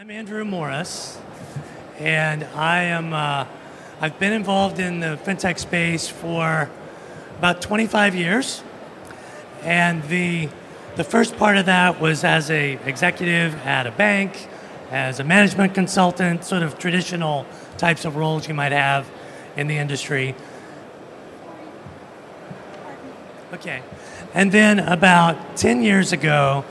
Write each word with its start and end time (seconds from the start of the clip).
I'm 0.00 0.12
Andrew 0.12 0.44
Morris, 0.44 1.18
and 1.98 2.44
I 2.54 2.82
am. 2.84 3.12
Uh, 3.12 3.46
I've 4.00 4.16
been 4.20 4.32
involved 4.32 4.78
in 4.78 5.00
the 5.00 5.18
fintech 5.24 5.58
space 5.58 6.06
for 6.06 6.70
about 7.36 7.60
25 7.60 8.14
years, 8.14 8.62
and 9.64 10.04
the 10.04 10.50
the 10.94 11.02
first 11.02 11.36
part 11.36 11.56
of 11.56 11.66
that 11.66 12.00
was 12.00 12.22
as 12.22 12.48
a 12.48 12.74
executive 12.86 13.56
at 13.66 13.88
a 13.88 13.90
bank, 13.90 14.46
as 14.92 15.18
a 15.18 15.24
management 15.24 15.74
consultant, 15.74 16.44
sort 16.44 16.62
of 16.62 16.78
traditional 16.78 17.44
types 17.76 18.04
of 18.04 18.14
roles 18.14 18.46
you 18.46 18.54
might 18.54 18.70
have 18.70 19.04
in 19.56 19.66
the 19.66 19.78
industry. 19.78 20.36
Okay. 23.52 23.82
And 24.32 24.52
then 24.52 24.78
about 24.78 25.56
10 25.56 25.82
years 25.82 26.12
ago, 26.12 26.64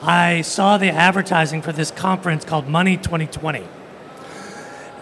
I 0.00 0.42
saw 0.42 0.78
the 0.78 0.90
advertising 0.90 1.60
for 1.60 1.72
this 1.72 1.90
conference 1.90 2.44
called 2.44 2.68
Money 2.68 2.96
2020 2.96 3.64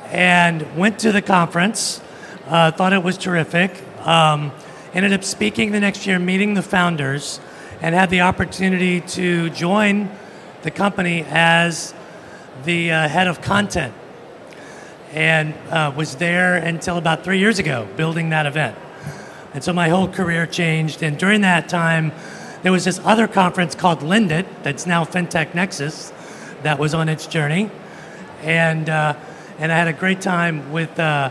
and 0.06 0.74
went 0.74 1.00
to 1.00 1.12
the 1.12 1.20
conference, 1.20 2.00
uh, 2.46 2.70
thought 2.70 2.94
it 2.94 3.02
was 3.02 3.18
terrific. 3.18 3.72
Um, 4.06 4.52
ended 4.94 5.12
up 5.12 5.22
speaking 5.22 5.72
the 5.72 5.80
next 5.80 6.06
year, 6.06 6.18
meeting 6.18 6.54
the 6.54 6.62
founders, 6.62 7.40
and 7.82 7.94
had 7.94 8.08
the 8.08 8.22
opportunity 8.22 9.02
to 9.02 9.50
join 9.50 10.08
the 10.62 10.70
company 10.70 11.26
as 11.28 11.92
the 12.64 12.90
uh, 12.90 13.06
head 13.06 13.26
of 13.26 13.42
content. 13.42 13.92
And 15.12 15.52
uh, 15.68 15.92
was 15.94 16.16
there 16.16 16.56
until 16.56 16.96
about 16.96 17.22
three 17.22 17.38
years 17.38 17.58
ago, 17.58 17.86
building 17.96 18.30
that 18.30 18.46
event. 18.46 18.78
And 19.52 19.62
so 19.62 19.74
my 19.74 19.90
whole 19.90 20.08
career 20.08 20.46
changed. 20.46 21.02
And 21.02 21.18
during 21.18 21.42
that 21.42 21.68
time, 21.68 22.12
there 22.62 22.72
was 22.72 22.84
this 22.84 23.00
other 23.04 23.28
conference 23.28 23.74
called 23.74 24.00
Lendit, 24.00 24.46
that's 24.62 24.86
now 24.86 25.04
FinTech 25.04 25.54
Nexus, 25.54 26.12
that 26.62 26.78
was 26.78 26.94
on 26.94 27.08
its 27.08 27.26
journey. 27.26 27.70
And, 28.42 28.88
uh, 28.88 29.14
and 29.58 29.72
I 29.72 29.76
had 29.76 29.88
a 29.88 29.92
great 29.92 30.20
time 30.20 30.72
with, 30.72 30.98
uh, 30.98 31.30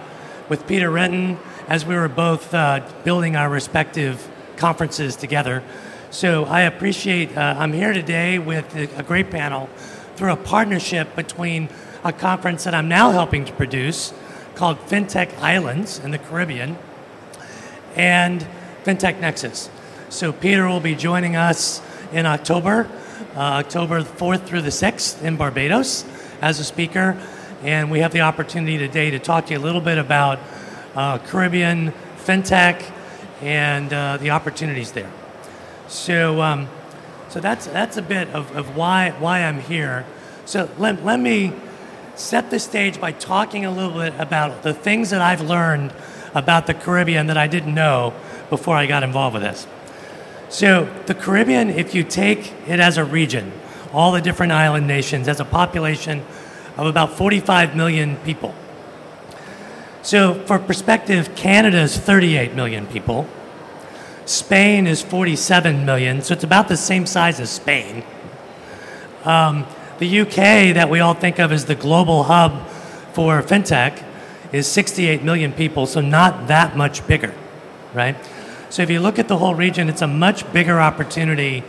with 0.49 0.68
Peter 0.68 0.90
Renton 0.90 1.37
as 1.68 1.85
we 1.85 1.96
were 1.96 2.07
both 2.07 2.53
uh, 2.53 2.87
building 3.03 3.35
our 3.35 3.49
respective 3.49 4.29
conferences 4.57 5.15
together. 5.15 5.63
So 6.12 6.46
I 6.46 6.62
appreciate, 6.62 7.35
uh, 7.35 7.55
I'm 7.57 7.73
here 7.73 7.91
today 7.91 8.40
with 8.40 8.76
a 8.76 9.03
great 9.03 9.29
panel 9.29 9.68
through 10.15 10.31
a 10.31 10.37
partnership 10.37 11.15
between 11.15 11.70
a 12.03 12.13
conference 12.13 12.63
that 12.63 12.73
I'm 12.73 12.87
now 12.87 13.12
helping 13.12 13.46
to 13.46 13.53
produce 13.53 14.13
called 14.53 14.77
FinTech 14.87 15.37
Islands 15.40 15.99
in 15.99 16.12
the 16.12 16.18
Caribbean 16.18 16.77
and 17.96 18.46
FinTech 18.85 19.20
Nexus. 19.20 19.70
So 20.09 20.31
Peter 20.31 20.67
will 20.67 20.79
be 20.79 20.93
joining 20.93 21.35
us 21.35 21.81
in 22.13 22.27
October, 22.27 22.87
uh, 23.35 23.39
October 23.39 24.01
4th 24.03 24.45
through 24.45 24.62
the 24.62 24.70
6th 24.70 25.23
in 25.23 25.35
Barbados 25.35 26.05
as 26.41 26.59
a 26.59 26.63
speaker. 26.63 27.17
And 27.63 27.89
we 27.89 27.99
have 27.99 28.13
the 28.13 28.21
opportunity 28.21 28.77
today 28.77 29.09
to 29.09 29.17
talk 29.17 29.47
to 29.47 29.53
you 29.53 29.59
a 29.59 29.63
little 29.63 29.81
bit 29.81 29.97
about 29.97 30.39
uh, 30.93 31.17
Caribbean 31.17 31.91
FinTech 32.17 32.91
and 33.41 33.91
uh, 33.91 34.17
the 34.17 34.29
opportunities 34.29 34.91
there. 34.91 35.12
So, 35.87 36.40
um, 36.41 36.69
so 37.29 37.40
that's, 37.40 37.65
that's 37.65 37.97
a 37.97 38.03
bit 38.03 38.29
of, 38.29 38.55
of 38.55 38.77
why, 38.77 39.09
why 39.17 39.43
I'm 39.43 39.59
here. 39.59 40.05
So 40.45 40.69
let, 40.77 41.03
let 41.03 41.19
me 41.19 41.51
set 42.13 42.51
the 42.51 42.59
stage 42.59 43.01
by 43.01 43.12
talking 43.12 43.65
a 43.65 43.71
little 43.71 43.97
bit 43.97 44.13
about 44.19 44.62
the 44.62 44.73
things 44.73 45.09
that 45.09 45.21
I've 45.21 45.41
learned 45.41 45.93
about 46.35 46.67
the 46.67 46.75
Caribbean 46.75 47.27
that 47.27 47.37
I 47.37 47.47
didn't 47.47 47.73
know 47.73 48.13
before 48.51 48.75
I 48.75 48.85
got 48.85 49.01
involved 49.01 49.34
with 49.34 49.43
this. 49.43 49.65
So, 50.49 50.85
the 51.07 51.15
Caribbean, 51.15 51.70
if 51.70 51.96
you 51.96 52.04
take 52.04 52.54
it 52.68 52.79
as 52.79 52.98
a 52.98 53.04
region, 53.04 53.51
all 53.91 54.12
the 54.12 54.21
different 54.21 54.52
island 54.52 54.87
nations, 54.87 55.27
has 55.27 55.40
a 55.40 55.46
population 55.46 56.24
of 56.77 56.85
about 56.85 57.18
45 57.18 57.76
million 57.76 58.18
people. 58.18 58.54
So, 60.02 60.35
for 60.46 60.60
perspective, 60.60 61.35
Canada 61.35 61.79
is 61.79 61.98
38 61.98 62.54
million 62.54 62.85
people. 62.85 63.27
Spain 64.25 64.86
is 64.86 65.02
47 65.02 65.86
million, 65.86 66.22
so 66.22 66.34
it's 66.34 66.44
about 66.44 66.68
the 66.68 66.78
same 66.78 67.06
size 67.06 67.40
as 67.40 67.50
Spain. 67.50 68.03
Um, 69.24 69.66
the 69.98 70.22
UK, 70.22 70.74
that 70.75 70.90
we 70.90 71.00
all 71.00 71.14
think 71.14 71.40
of 71.40 71.52
as 71.52 71.66
the 71.66 71.75
global 71.75 72.24
hub 72.24 72.68
for 73.14 73.42
fintech, 73.42 74.03
is 74.52 74.68
68 74.68 75.24
million 75.24 75.52
people, 75.52 75.86
so 75.86 76.02
not 76.02 76.48
that 76.48 76.78
much 76.78 77.06
bigger, 77.08 77.34
right? 77.94 78.16
So 78.75 78.81
if 78.81 78.90
you 78.90 79.00
look 79.00 79.19
at 79.19 79.30
the 79.30 79.38
whole 79.38 79.56
region, 79.56 79.88
it's 79.88 80.02
a 80.02 80.08
much 80.08 80.52
bigger 80.52 80.81
opportunity 80.81 81.63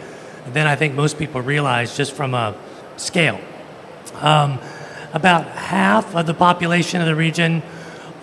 than 0.53 0.67
I 0.67 0.75
think 0.75 0.97
most 0.97 1.21
people 1.21 1.41
realize 1.41 1.97
just 1.97 2.13
from 2.13 2.35
a 2.35 2.53
scale. 2.97 3.41
Um, 4.15 4.59
about 5.13 5.47
half 5.47 6.17
of 6.17 6.27
the 6.27 6.35
population 6.35 7.01
of 7.01 7.07
the 7.07 7.15
region 7.15 7.63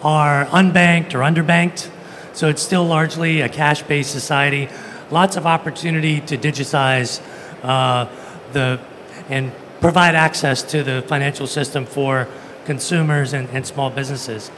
are 0.02 0.44
unbanked 0.48 1.14
or 1.14 1.20
underbanked, 1.20 1.90
so 2.34 2.50
it's 2.50 2.62
still 2.62 2.84
largely 2.84 3.40
a 3.40 3.48
cash 3.48 3.84
based 3.84 4.12
society. 4.12 4.68
Lots 5.10 5.38
of 5.38 5.46
opportunity 5.46 6.20
to 6.20 6.38
digitize 6.38 7.22
uh, 7.64 8.10
the 8.52 8.82
and 9.30 9.54
provide 9.80 10.14
access 10.14 10.62
to 10.62 10.84
the 10.84 11.04
financial 11.04 11.48
system 11.48 11.86
for 11.86 12.28
consumers 12.66 13.32
and, 13.32 13.48
and 13.52 13.66
small 13.66 13.90
businesses. 13.90 14.52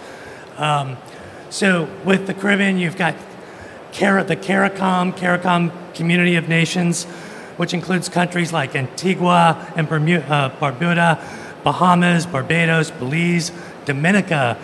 Um, 0.57 0.97
so 1.51 1.87
with 2.03 2.25
the 2.25 2.33
Caribbean, 2.33 2.79
you've 2.79 2.97
got 2.97 3.13
the 3.99 4.35
CARICOM, 4.35 5.17
CARICOM 5.17 5.71
Community 5.95 6.35
of 6.35 6.49
Nations, 6.49 7.05
which 7.55 7.73
includes 7.73 8.09
countries 8.09 8.51
like 8.51 8.75
Antigua 8.75 9.71
and 9.77 9.87
Bermuda, 9.87 10.25
uh, 10.25 10.49
Barbuda, 10.59 11.63
Bahamas, 11.63 12.25
Barbados, 12.25 12.91
Belize, 12.91 13.51
Dominica, 13.85 14.57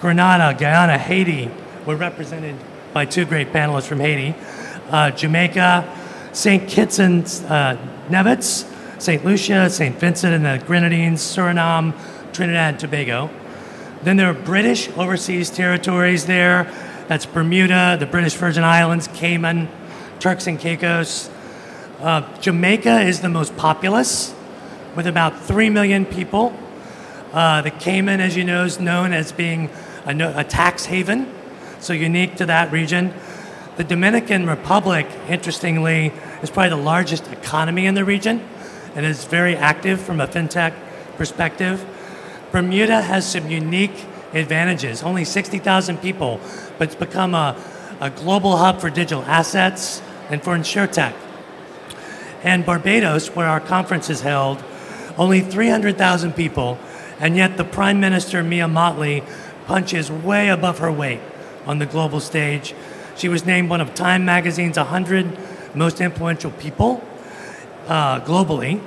Grenada, 0.00 0.56
Guyana, 0.56 0.96
Haiti. 0.96 1.50
We're 1.86 1.96
represented 1.96 2.54
by 2.92 3.04
two 3.04 3.24
great 3.24 3.52
panelists 3.52 3.86
from 3.86 3.98
Haiti. 3.98 4.36
Uh, 4.90 5.10
Jamaica, 5.10 5.92
St. 6.32 6.68
Kitts 6.68 7.00
and 7.00 7.26
uh, 7.48 7.76
Nevis, 8.08 8.64
St. 8.98 9.24
Lucia, 9.24 9.68
St. 9.68 9.96
Vincent 9.96 10.34
and 10.34 10.44
the 10.44 10.64
Grenadines, 10.64 11.20
Suriname, 11.20 11.94
Trinidad 12.32 12.74
and 12.74 12.80
Tobago. 12.80 13.28
Then 14.04 14.16
there 14.16 14.30
are 14.30 14.34
British 14.34 14.88
overseas 14.96 15.50
territories 15.50 16.26
there. 16.26 16.72
That's 17.08 17.24
Bermuda, 17.24 17.96
the 17.98 18.04
British 18.04 18.34
Virgin 18.34 18.64
Islands, 18.64 19.08
Cayman, 19.14 19.70
Turks 20.20 20.46
and 20.46 20.60
Caicos. 20.60 21.30
Uh, 22.00 22.20
Jamaica 22.40 23.00
is 23.00 23.20
the 23.20 23.30
most 23.30 23.56
populous, 23.56 24.34
with 24.94 25.06
about 25.06 25.40
3 25.40 25.70
million 25.70 26.04
people. 26.04 26.54
Uh, 27.32 27.62
the 27.62 27.70
Cayman, 27.70 28.20
as 28.20 28.36
you 28.36 28.44
know, 28.44 28.62
is 28.66 28.78
known 28.78 29.14
as 29.14 29.32
being 29.32 29.70
a, 30.04 30.12
no, 30.12 30.34
a 30.36 30.44
tax 30.44 30.84
haven, 30.84 31.32
so 31.80 31.94
unique 31.94 32.36
to 32.36 32.44
that 32.44 32.70
region. 32.72 33.14
The 33.78 33.84
Dominican 33.84 34.46
Republic, 34.46 35.06
interestingly, 35.30 36.12
is 36.42 36.50
probably 36.50 36.68
the 36.68 36.76
largest 36.76 37.26
economy 37.28 37.86
in 37.86 37.94
the 37.94 38.04
region 38.04 38.46
and 38.94 39.06
is 39.06 39.24
very 39.24 39.56
active 39.56 39.98
from 39.98 40.20
a 40.20 40.28
fintech 40.28 40.74
perspective. 41.16 41.86
Bermuda 42.52 43.00
has 43.00 43.32
some 43.32 43.50
unique 43.50 44.04
advantages. 44.32 45.02
Only 45.02 45.24
60,000 45.24 45.98
people, 45.98 46.40
but 46.78 46.88
it's 46.88 46.94
become 46.94 47.34
a, 47.34 47.56
a 48.00 48.10
global 48.10 48.56
hub 48.56 48.80
for 48.80 48.90
digital 48.90 49.22
assets 49.24 50.02
and 50.30 50.42
for 50.42 50.56
insurtech. 50.56 51.14
And 52.42 52.64
Barbados, 52.64 53.34
where 53.34 53.46
our 53.46 53.60
conference 53.60 54.10
is 54.10 54.20
held, 54.20 54.62
only 55.16 55.40
300,000 55.40 56.32
people, 56.34 56.78
and 57.18 57.36
yet 57.36 57.56
the 57.56 57.64
Prime 57.64 58.00
Minister, 58.00 58.42
Mia 58.42 58.66
Mottley, 58.66 59.24
punches 59.66 60.10
way 60.10 60.48
above 60.48 60.78
her 60.78 60.92
weight 60.92 61.20
on 61.66 61.78
the 61.78 61.86
global 61.86 62.20
stage. 62.20 62.74
She 63.16 63.28
was 63.28 63.44
named 63.44 63.68
one 63.68 63.80
of 63.80 63.94
Time 63.94 64.24
Magazine's 64.24 64.76
100 64.76 65.36
most 65.74 66.00
influential 66.00 66.50
people 66.52 67.04
uh, 67.86 68.20
globally 68.20 68.80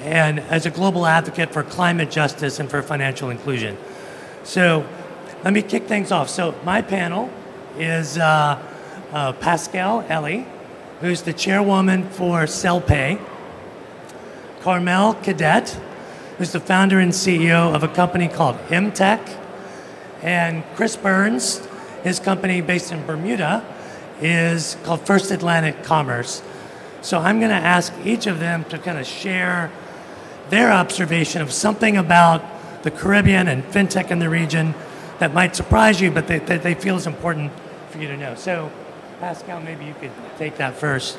and 0.00 0.40
as 0.40 0.66
a 0.66 0.70
global 0.70 1.06
advocate 1.06 1.52
for 1.52 1.62
climate 1.62 2.10
justice 2.10 2.58
and 2.58 2.70
for 2.70 2.82
financial 2.82 3.30
inclusion. 3.30 3.76
So 4.44 4.86
let 5.44 5.52
me 5.52 5.62
kick 5.62 5.84
things 5.84 6.10
off. 6.12 6.28
So 6.28 6.54
my 6.64 6.82
panel 6.82 7.30
is 7.78 8.18
uh, 8.18 8.60
uh, 9.12 9.32
Pascale 9.34 10.04
Elie, 10.08 10.46
who's 11.00 11.22
the 11.22 11.32
chairwoman 11.32 12.08
for 12.10 12.42
CellPay, 12.44 13.20
Carmelle 14.60 15.14
Cadet, 15.14 15.70
who's 16.38 16.52
the 16.52 16.60
founder 16.60 16.98
and 16.98 17.12
CEO 17.12 17.74
of 17.74 17.82
a 17.82 17.88
company 17.88 18.28
called 18.28 18.56
Emtech, 18.68 19.36
and 20.22 20.62
Chris 20.74 20.96
Burns, 20.96 21.66
his 22.02 22.18
company 22.18 22.60
based 22.60 22.92
in 22.92 23.04
Bermuda, 23.06 23.64
is 24.20 24.76
called 24.82 25.00
First 25.06 25.30
Atlantic 25.30 25.82
Commerce. 25.82 26.42
So 27.02 27.18
I'm 27.18 27.38
going 27.38 27.50
to 27.50 27.56
ask 27.56 27.92
each 28.04 28.26
of 28.26 28.38
them 28.38 28.64
to 28.64 28.78
kind 28.78 28.98
of 28.98 29.06
share 29.06 29.70
their 30.50 30.70
observation 30.70 31.40
of 31.40 31.52
something 31.52 31.96
about 31.96 32.42
the 32.82 32.90
Caribbean 32.90 33.48
and 33.48 33.64
fintech 33.64 34.10
in 34.10 34.18
the 34.18 34.28
region 34.28 34.74
that 35.18 35.34
might 35.34 35.54
surprise 35.54 36.00
you, 36.00 36.10
but 36.10 36.26
they, 36.26 36.38
that 36.38 36.62
they 36.62 36.74
feel 36.74 36.96
is 36.96 37.06
important 37.06 37.52
for 37.90 37.98
you 37.98 38.08
to 38.08 38.16
know. 38.16 38.34
So, 38.34 38.70
Pascale, 39.20 39.62
maybe 39.62 39.84
you 39.84 39.94
could 39.94 40.12
take 40.38 40.56
that 40.56 40.74
first. 40.74 41.18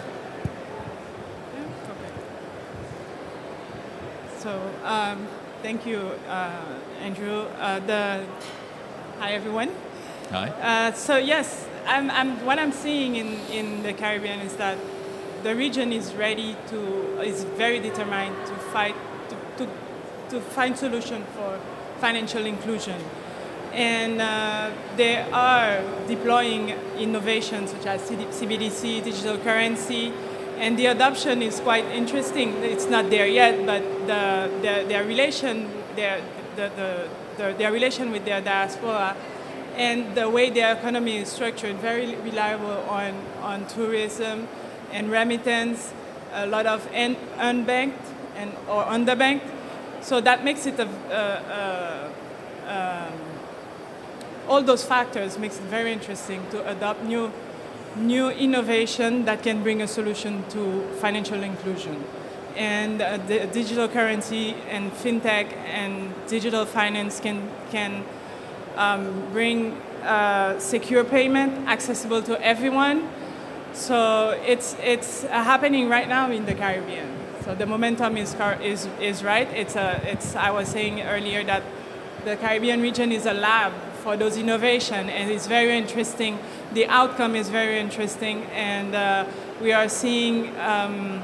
So, 4.40 4.60
um, 4.84 5.28
Thank 5.62 5.86
you, 5.86 6.00
uh, 6.28 6.60
Andrew. 7.02 7.42
Uh, 7.60 7.78
the 7.86 8.26
hi 9.20 9.34
everyone. 9.34 9.70
Hi. 10.32 10.50
Uh, 10.50 10.92
so 10.94 11.18
yes, 11.18 11.68
I'm, 11.86 12.10
I'm, 12.10 12.44
what 12.44 12.58
I'm 12.58 12.72
seeing 12.72 13.16
in, 13.16 13.38
in 13.52 13.84
the 13.84 13.94
Caribbean 13.94 14.40
is 14.40 14.56
that 14.56 14.80
the 15.44 15.56
region 15.56 15.94
is 15.94 16.16
ready 16.16 16.56
to 16.70 17.22
is 17.22 17.44
very 17.44 17.80
determined 17.80 18.36
to 18.48 18.56
fight 18.74 18.96
to, 18.96 19.11
to, 20.32 20.42
find 20.42 20.78
solution 20.78 21.24
for 21.36 21.60
financial 22.00 22.46
inclusion, 22.46 23.00
and 23.74 24.20
uh, 24.20 24.72
they 24.98 25.22
are 25.32 25.82
deploying 26.08 26.70
innovations 26.98 27.72
such 27.72 27.86
as 27.86 28.02
CBDC, 28.10 29.04
digital 29.04 29.38
currency 29.38 30.12
and 30.62 30.78
the 30.78 30.86
adoption 30.86 31.42
is 31.42 31.60
quite 31.60 31.86
interesting. 31.86 32.54
It's 32.64 32.86
not 32.86 33.10
there 33.10 33.26
yet, 33.26 33.66
but 33.66 33.82
the, 34.06 34.52
the, 34.62 34.86
their 34.88 35.04
relation, 35.04 35.68
their, 35.96 36.22
the, 36.56 36.70
the, 36.76 37.10
the, 37.38 37.54
their 37.58 37.72
relation 37.72 38.12
with 38.12 38.26
their 38.26 38.42
diaspora 38.42 39.18
and 39.76 40.14
the 40.14 40.30
way 40.30 40.52
their 40.52 40.76
economy 40.78 41.18
is 41.18 41.30
structured, 41.30 41.78
very 41.78 42.16
reliable 42.18 42.78
on, 42.88 43.16
on 43.42 43.66
tourism 43.70 44.48
and 44.92 45.10
remittance, 45.10 45.94
a 46.34 46.46
lot 46.46 46.68
of 46.68 46.88
un, 46.94 47.16
unbanked 47.40 48.06
and 48.36 48.52
or 48.70 48.84
underbanked. 48.84 49.50
So 50.02 50.22
that 50.22 50.44
makes 50.44 50.66
it 50.66 50.80
a, 50.80 50.88
a, 50.88 52.12
a 52.68 53.08
um, 53.08 53.14
all 54.48 54.62
those 54.62 54.84
factors 54.84 55.38
makes 55.38 55.58
it 55.58 55.64
very 55.64 55.94
interesting 55.94 56.46
to 56.52 56.68
adopt 56.70 57.04
new 57.04 57.32
new 57.96 58.30
innovation 58.30 59.26
that 59.26 59.44
can 59.44 59.64
bring 59.64 59.82
a 59.82 59.88
solution 59.88 60.44
to 60.50 60.82
financial 61.00 61.44
inclusion. 61.44 62.04
And 62.56 63.02
uh, 63.02 63.18
the 63.18 63.48
digital 63.48 63.88
currency 63.88 64.56
and 64.70 64.92
fintech 64.92 65.54
and 65.66 66.14
digital 66.28 66.66
finance 66.66 67.20
can, 67.20 67.50
can 67.70 68.04
um, 68.76 69.30
bring 69.32 69.74
uh, 70.04 70.60
secure 70.60 71.04
payment 71.04 71.68
accessible 71.68 72.22
to 72.24 72.42
everyone. 72.42 73.10
So 73.74 74.40
it's, 74.46 74.76
it's 74.82 75.24
uh, 75.24 75.44
happening 75.44 75.88
right 75.90 76.08
now 76.08 76.30
in 76.32 76.46
the 76.46 76.54
Caribbean. 76.54 77.21
So 77.52 77.56
the 77.56 77.66
momentum 77.66 78.16
is, 78.16 78.34
is, 78.62 78.88
is 79.02 79.26
right. 79.26 79.46
It's 79.50 79.76
a, 79.76 80.00
it's, 80.06 80.38
I 80.38 80.52
was 80.52 80.70
saying 80.70 81.02
earlier 81.02 81.44
that 81.44 81.64
the 82.24 82.38
Caribbean 82.38 82.82
region 82.82 83.12
is 83.12 83.26
a 83.26 83.34
lab 83.34 83.74
for 84.04 84.16
those 84.16 84.38
innovation, 84.38 85.10
and 85.10 85.30
it's 85.30 85.48
very 85.48 85.78
interesting. 85.78 86.40
The 86.74 86.88
outcome 86.88 87.36
is 87.36 87.50
very 87.50 87.78
interesting, 87.78 88.46
and 88.54 88.96
uh, 88.96 89.26
we 89.62 89.74
are 89.74 89.90
seeing 89.90 90.58
um, 90.62 91.22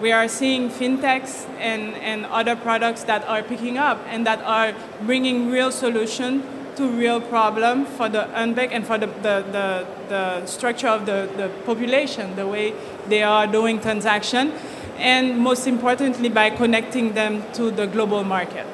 we 0.00 0.12
are 0.12 0.28
seeing 0.28 0.70
fintechs 0.70 1.46
and, 1.58 1.94
and 1.96 2.24
other 2.24 2.56
products 2.56 3.04
that 3.04 3.22
are 3.28 3.42
picking 3.42 3.76
up 3.76 3.98
and 4.08 4.26
that 4.26 4.40
are 4.44 4.72
bringing 5.02 5.50
real 5.50 5.70
solution 5.70 6.42
to 6.76 6.88
real 6.88 7.20
problem 7.20 7.84
for 7.84 8.08
the 8.08 8.22
unbanked 8.32 8.72
and 8.72 8.86
for 8.86 8.96
the, 8.96 9.06
the, 9.06 9.44
the, 9.52 9.86
the 10.08 10.46
structure 10.46 10.88
of 10.88 11.04
the, 11.04 11.28
the 11.36 11.50
population, 11.66 12.34
the 12.36 12.46
way 12.46 12.72
they 13.08 13.22
are 13.22 13.46
doing 13.46 13.78
transaction, 13.78 14.54
and 15.00 15.38
most 15.38 15.66
importantly 15.66 16.28
by 16.28 16.50
connecting 16.50 17.14
them 17.14 17.42
to 17.54 17.70
the 17.70 17.86
global 17.86 18.22
market. 18.22 18.66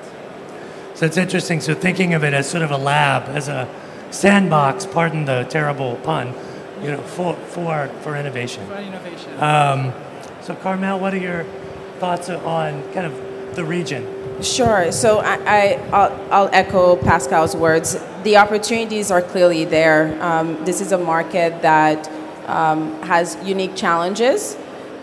So 0.95 1.07
it's 1.07 1.17
interesting. 1.17 1.61
So 1.61 1.75
thinking 1.75 2.15
of 2.15 2.25
it 2.25 2.35
as 2.35 2.49
sort 2.49 2.63
of 2.63 2.71
a 2.71 2.79
lab, 2.79 3.25
as 3.37 3.49
a 3.49 3.69
sandbox, 4.11 4.87
pardon 4.87 5.25
the 5.25 5.45
terrible 5.45 5.97
pun, 5.97 6.35
you 6.83 6.91
know, 6.91 7.03
for 7.03 7.35
for 7.35 7.89
for 8.01 8.17
innovation. 8.17 8.67
For 8.67 8.77
innovation. 8.77 9.43
Um, 9.43 9.93
so 10.41 10.55
Carmelle, 10.55 10.99
what 10.99 11.13
are 11.13 11.19
your 11.19 11.45
thoughts 11.99 12.29
on 12.31 12.83
kind 12.93 13.07
of 13.07 13.57
the 13.57 13.65
region? 13.65 14.07
Sure. 14.43 14.93
So 14.93 15.21
I, 15.21 15.37
I 15.47 15.77
will 15.91 16.33
I'll 16.33 16.51
echo 16.53 16.97
Pascale's 16.97 17.57
words. 17.57 17.97
The 18.23 18.37
opportunities 18.37 19.11
are 19.11 19.23
clearly 19.23 19.65
there. 19.65 20.23
Um, 20.23 20.63
this 20.65 20.81
is 20.81 20.93
a 20.93 20.99
market 20.99 21.63
that 21.63 22.09
um, 22.47 23.01
has 23.03 23.37
unique 23.45 23.77
challenges. 23.77 24.57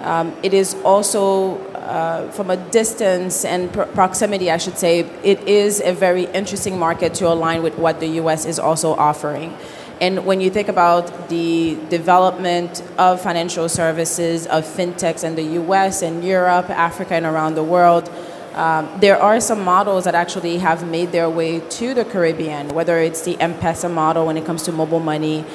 Um, 0.04 0.36
it 0.44 0.54
is 0.54 0.76
also 0.84 1.58
uh, 1.76 2.30
from 2.32 2.50
a 2.50 2.58
distance 2.72 3.46
and 3.46 3.72
pr- 3.72 3.84
proximity, 3.84 4.52
I 4.52 4.58
should 4.58 4.78
say, 4.78 5.00
it 5.24 5.48
is 5.48 5.82
a 5.82 5.94
very 5.94 6.26
interesting 6.26 6.78
market 6.78 7.14
to 7.16 7.28
align 7.28 7.64
with 7.64 7.78
what 7.78 8.00
the 8.02 8.08
US 8.22 8.46
is 8.46 8.60
also 8.60 8.94
offering. 8.96 9.56
And 10.02 10.26
when 10.26 10.42
you 10.42 10.50
think 10.50 10.68
about 10.68 11.30
the 11.30 11.78
development 11.90 12.84
of 12.98 13.22
financial 13.22 13.70
services, 13.70 14.46
of 14.48 14.66
fintechs 14.66 15.24
in 15.24 15.36
the 15.36 15.62
US 15.62 16.02
and 16.02 16.24
Europe, 16.24 16.70
Africa, 16.70 17.14
and 17.14 17.26
around 17.26 17.56
the 17.56 17.64
world, 17.64 18.12
um, 18.56 18.90
there 19.00 19.18
are 19.18 19.40
some 19.40 19.64
models 19.64 20.04
that 20.04 20.16
actually 20.16 20.58
have 20.58 20.88
made 20.88 21.12
their 21.12 21.30
way 21.30 21.60
to 21.60 21.94
the 21.94 22.06
Caribbean, 22.06 22.70
whether 22.70 23.00
it's 23.00 23.22
the 23.22 23.40
M-Pesa 23.40 23.92
model 23.92 24.26
when 24.26 24.38
it 24.38 24.46
comes 24.46 24.64
to 24.64 24.72
mobile 24.72 25.00
money. 25.00 25.46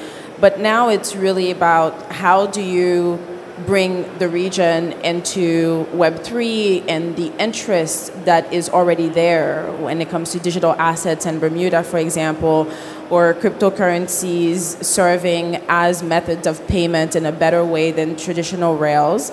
But 0.40 0.58
now 0.58 0.88
it's 0.88 1.14
really 1.14 1.50
about 1.50 2.10
how 2.10 2.46
do 2.46 2.62
you 2.62 3.37
bring 3.66 4.18
the 4.18 4.28
region 4.28 4.92
into 5.02 5.86
Web3 5.92 6.84
and 6.88 7.16
the 7.16 7.32
interest 7.38 8.12
that 8.24 8.52
is 8.52 8.68
already 8.68 9.08
there 9.08 9.70
when 9.80 10.00
it 10.00 10.08
comes 10.08 10.32
to 10.32 10.38
digital 10.38 10.72
assets 10.72 11.26
and 11.26 11.40
Bermuda, 11.40 11.82
for 11.82 11.98
example, 11.98 12.70
or 13.10 13.34
cryptocurrencies 13.34 14.82
serving 14.84 15.56
as 15.68 16.02
methods 16.02 16.46
of 16.46 16.66
payment 16.68 17.16
in 17.16 17.26
a 17.26 17.32
better 17.32 17.64
way 17.64 17.90
than 17.90 18.16
traditional 18.16 18.76
rails. 18.76 19.32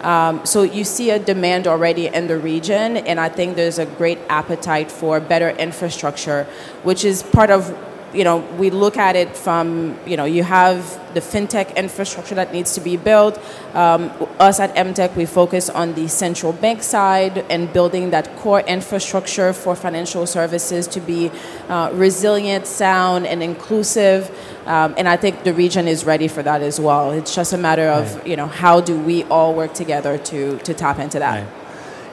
Um, 0.00 0.44
so 0.44 0.62
you 0.62 0.84
see 0.84 1.10
a 1.10 1.18
demand 1.18 1.66
already 1.66 2.06
in 2.06 2.26
the 2.26 2.38
region, 2.38 2.96
and 2.98 3.18
I 3.18 3.28
think 3.28 3.56
there's 3.56 3.78
a 3.78 3.86
great 3.86 4.18
appetite 4.28 4.90
for 4.92 5.20
better 5.20 5.50
infrastructure, 5.50 6.44
which 6.82 7.04
is 7.04 7.22
part 7.22 7.50
of 7.50 7.74
you 8.16 8.24
know, 8.24 8.38
we 8.58 8.70
look 8.70 8.96
at 8.96 9.14
it 9.14 9.36
from, 9.36 9.98
you 10.06 10.16
know, 10.16 10.24
you 10.24 10.42
have 10.42 10.98
the 11.14 11.20
fintech 11.20 11.76
infrastructure 11.76 12.34
that 12.34 12.52
needs 12.52 12.74
to 12.74 12.80
be 12.80 12.96
built. 12.96 13.38
Um, 13.74 14.10
us 14.38 14.58
at 14.58 14.74
Emtech, 14.74 15.14
we 15.16 15.26
focus 15.26 15.68
on 15.68 15.94
the 15.94 16.08
central 16.08 16.52
bank 16.52 16.82
side 16.82 17.44
and 17.50 17.72
building 17.72 18.10
that 18.10 18.34
core 18.36 18.60
infrastructure 18.60 19.52
for 19.52 19.76
financial 19.76 20.26
services 20.26 20.86
to 20.88 21.00
be 21.00 21.30
uh, 21.68 21.90
resilient, 21.92 22.66
sound, 22.66 23.26
and 23.26 23.42
inclusive. 23.42 24.30
Um, 24.66 24.94
and 24.96 25.06
I 25.08 25.16
think 25.16 25.44
the 25.44 25.52
region 25.52 25.86
is 25.86 26.04
ready 26.04 26.28
for 26.28 26.42
that 26.42 26.62
as 26.62 26.80
well. 26.80 27.12
It's 27.12 27.34
just 27.34 27.52
a 27.52 27.58
matter 27.58 27.88
of, 27.88 28.16
right. 28.16 28.26
you 28.26 28.36
know, 28.36 28.46
how 28.46 28.80
do 28.80 28.98
we 28.98 29.24
all 29.24 29.54
work 29.54 29.74
together 29.74 30.18
to, 30.18 30.58
to 30.58 30.74
tap 30.74 30.98
into 30.98 31.18
that. 31.18 31.44
Right. 31.44 31.66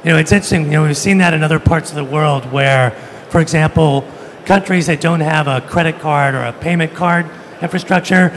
You 0.04 0.12
know, 0.12 0.18
it's 0.18 0.34
interesting. 0.34 0.66
You 0.66 0.72
know, 0.72 0.84
we've 0.84 0.98
seen 0.98 1.20
that 1.20 1.34
in 1.34 1.44
other 1.44 1.60
parts 1.60 1.90
of 1.90 1.96
the 1.96 2.04
world 2.04 2.52
where, 2.52 2.92
for 3.30 3.40
example, 3.40 4.06
countries 4.46 4.88
that 4.88 5.02
don't 5.02 5.22
have 5.22 5.48
a 5.48 5.62
credit 5.62 6.00
card 6.00 6.36
or 6.36 6.44
a 6.44 6.54
payment 6.54 6.94
card 6.94 7.30
infrastructure, 7.62 8.32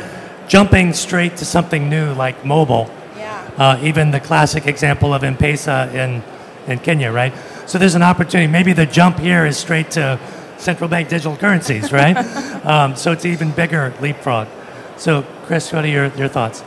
jumping 0.49 0.93
straight 0.93 1.37
to 1.39 1.45
something 1.45 1.89
new 1.89 2.13
like 2.15 2.45
mobile. 2.45 2.91
Yeah. 3.17 3.51
Uh, 3.57 3.81
even 3.83 4.11
the 4.11 4.21
classic 4.21 4.67
example 4.67 5.13
of 5.13 5.25
M-Pesa 5.25 5.93
in, 5.95 6.23
in 6.71 6.79
Kenya, 6.79 7.11
right? 7.11 7.33
So 7.67 7.79
there's 7.79 7.95
an 7.95 8.03
opportunity. 8.03 8.51
Maybe 8.51 8.73
the 8.73 8.87
jump 8.87 9.19
here 9.19 9.45
is 9.45 9.57
straight 9.57 9.91
to 9.93 10.21
central 10.59 10.89
bank 10.89 11.09
digital 11.09 11.37
currencies, 11.37 11.93
right? 11.93 12.17
um, 12.65 12.97
so 12.97 13.13
it's 13.13 13.25
even 13.25 13.51
bigger 13.51 13.93
leapfrog. 14.01 14.49
So, 14.97 15.23
Chris, 15.45 15.73
what 15.73 15.85
are 15.85 15.89
your, 15.89 16.07
your 16.15 16.29
thoughts? 16.29 16.63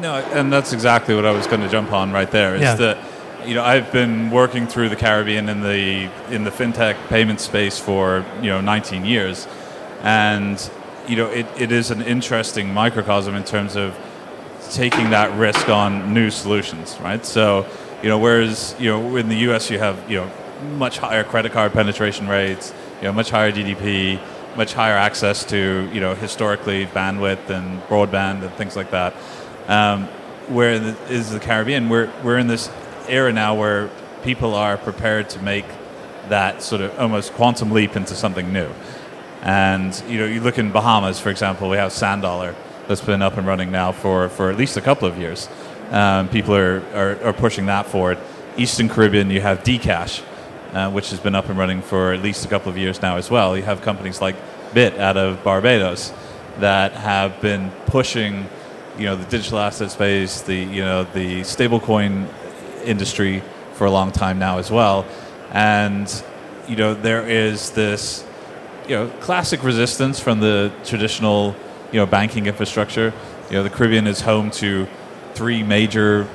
No, 0.00 0.16
and 0.16 0.52
that's 0.52 0.72
exactly 0.72 1.14
what 1.14 1.24
I 1.24 1.30
was 1.30 1.46
going 1.46 1.60
to 1.60 1.68
jump 1.68 1.92
on 1.92 2.12
right 2.12 2.30
there. 2.30 2.54
Is 2.56 2.62
yeah. 2.62 2.74
that 2.74 2.98
you 3.46 3.54
know, 3.54 3.62
I've 3.62 3.92
been 3.92 4.30
working 4.30 4.66
through 4.66 4.88
the 4.88 4.96
Caribbean 4.96 5.48
in 5.48 5.60
the 5.60 6.10
in 6.34 6.44
the 6.44 6.50
fintech 6.50 6.96
payment 7.08 7.40
space 7.40 7.78
for 7.78 8.24
you 8.40 8.48
know 8.48 8.60
19 8.60 9.04
years, 9.04 9.46
and 10.02 10.70
you 11.08 11.16
know, 11.16 11.26
it, 11.26 11.46
it 11.58 11.72
is 11.72 11.90
an 11.90 12.02
interesting 12.02 12.72
microcosm 12.72 13.34
in 13.34 13.44
terms 13.44 13.76
of 13.76 13.98
taking 14.70 15.10
that 15.10 15.36
risk 15.38 15.68
on 15.68 16.14
new 16.14 16.30
solutions, 16.30 16.96
right? 17.00 17.24
So, 17.24 17.66
you 18.02 18.08
know, 18.08 18.18
whereas 18.18 18.74
you 18.78 18.90
know 18.90 19.16
in 19.16 19.28
the 19.28 19.36
U.S. 19.48 19.70
you 19.70 19.78
have 19.78 20.10
you 20.10 20.18
know 20.18 20.30
much 20.76 20.98
higher 20.98 21.24
credit 21.24 21.52
card 21.52 21.72
penetration 21.72 22.28
rates, 22.28 22.72
you 22.98 23.04
know, 23.04 23.12
much 23.12 23.30
higher 23.30 23.52
GDP, 23.52 24.20
much 24.56 24.72
higher 24.72 24.96
access 24.96 25.44
to 25.46 25.88
you 25.92 26.00
know 26.00 26.14
historically 26.14 26.86
bandwidth 26.86 27.50
and 27.50 27.80
broadband 27.82 28.42
and 28.42 28.52
things 28.54 28.76
like 28.76 28.90
that. 28.90 29.14
Um, 29.68 30.08
where 30.48 30.78
the, 30.78 31.12
is 31.12 31.30
the 31.30 31.40
Caribbean? 31.40 31.88
We're 31.88 32.10
we're 32.22 32.38
in 32.38 32.46
this 32.46 32.68
era 33.08 33.32
now 33.32 33.54
where 33.54 33.90
people 34.22 34.54
are 34.54 34.76
prepared 34.76 35.28
to 35.30 35.42
make 35.42 35.66
that 36.28 36.62
sort 36.62 36.80
of 36.80 36.98
almost 36.98 37.32
quantum 37.34 37.70
leap 37.70 37.96
into 37.96 38.14
something 38.14 38.52
new. 38.52 38.68
And 39.42 40.02
you 40.08 40.18
know, 40.18 40.26
you 40.26 40.40
look 40.40 40.58
in 40.58 40.72
Bahamas, 40.72 41.20
for 41.20 41.30
example, 41.30 41.68
we 41.68 41.76
have 41.76 41.92
Sand 41.92 42.22
Dollar 42.22 42.54
that's 42.88 43.02
been 43.02 43.22
up 43.22 43.36
and 43.36 43.46
running 43.46 43.70
now 43.70 43.92
for, 43.92 44.28
for 44.28 44.50
at 44.50 44.56
least 44.56 44.76
a 44.76 44.80
couple 44.80 45.06
of 45.06 45.18
years. 45.18 45.48
Um, 45.90 46.28
people 46.28 46.54
are, 46.54 46.82
are, 46.94 47.22
are, 47.24 47.32
pushing 47.32 47.66
that 47.66 47.86
forward. 47.86 48.18
Eastern 48.56 48.88
Caribbean, 48.88 49.30
you 49.30 49.40
have 49.42 49.62
Dcash, 49.62 50.22
uh, 50.72 50.90
which 50.90 51.10
has 51.10 51.20
been 51.20 51.34
up 51.34 51.48
and 51.50 51.58
running 51.58 51.82
for 51.82 52.12
at 52.12 52.22
least 52.22 52.44
a 52.44 52.48
couple 52.48 52.70
of 52.70 52.78
years 52.78 53.02
now 53.02 53.16
as 53.16 53.30
well. 53.30 53.56
You 53.56 53.62
have 53.64 53.82
companies 53.82 54.20
like 54.20 54.34
Bitt 54.72 54.98
out 54.98 55.16
of 55.16 55.44
Barbados 55.44 56.12
that 56.58 56.92
have 56.92 57.40
been 57.40 57.70
pushing, 57.86 58.48
you 58.98 59.04
know, 59.04 59.16
the 59.16 59.26
digital 59.26 59.58
asset 59.58 59.90
space, 59.90 60.40
the 60.40 60.56
you 60.56 60.82
know 60.82 61.04
the 61.04 61.42
stablecoin 61.42 62.28
industry 62.84 63.42
for 63.74 63.86
a 63.86 63.90
long 63.90 64.12
time 64.12 64.38
now 64.38 64.58
as 64.58 64.70
well. 64.70 65.04
And 65.52 66.08
you 66.68 66.76
know, 66.76 66.94
there 66.94 67.28
is 67.28 67.70
this, 67.70 68.24
you 68.88 68.96
know, 68.96 69.08
classic 69.20 69.62
resistance 69.62 70.20
from 70.20 70.40
the 70.40 70.72
traditional, 70.84 71.54
you 71.92 72.00
know, 72.00 72.06
banking 72.06 72.46
infrastructure. 72.46 73.12
You 73.50 73.56
know, 73.56 73.62
the 73.62 73.70
Caribbean 73.70 74.06
is 74.06 74.20
home 74.20 74.50
to 74.52 74.86
three 75.34 75.62
major 75.62 76.26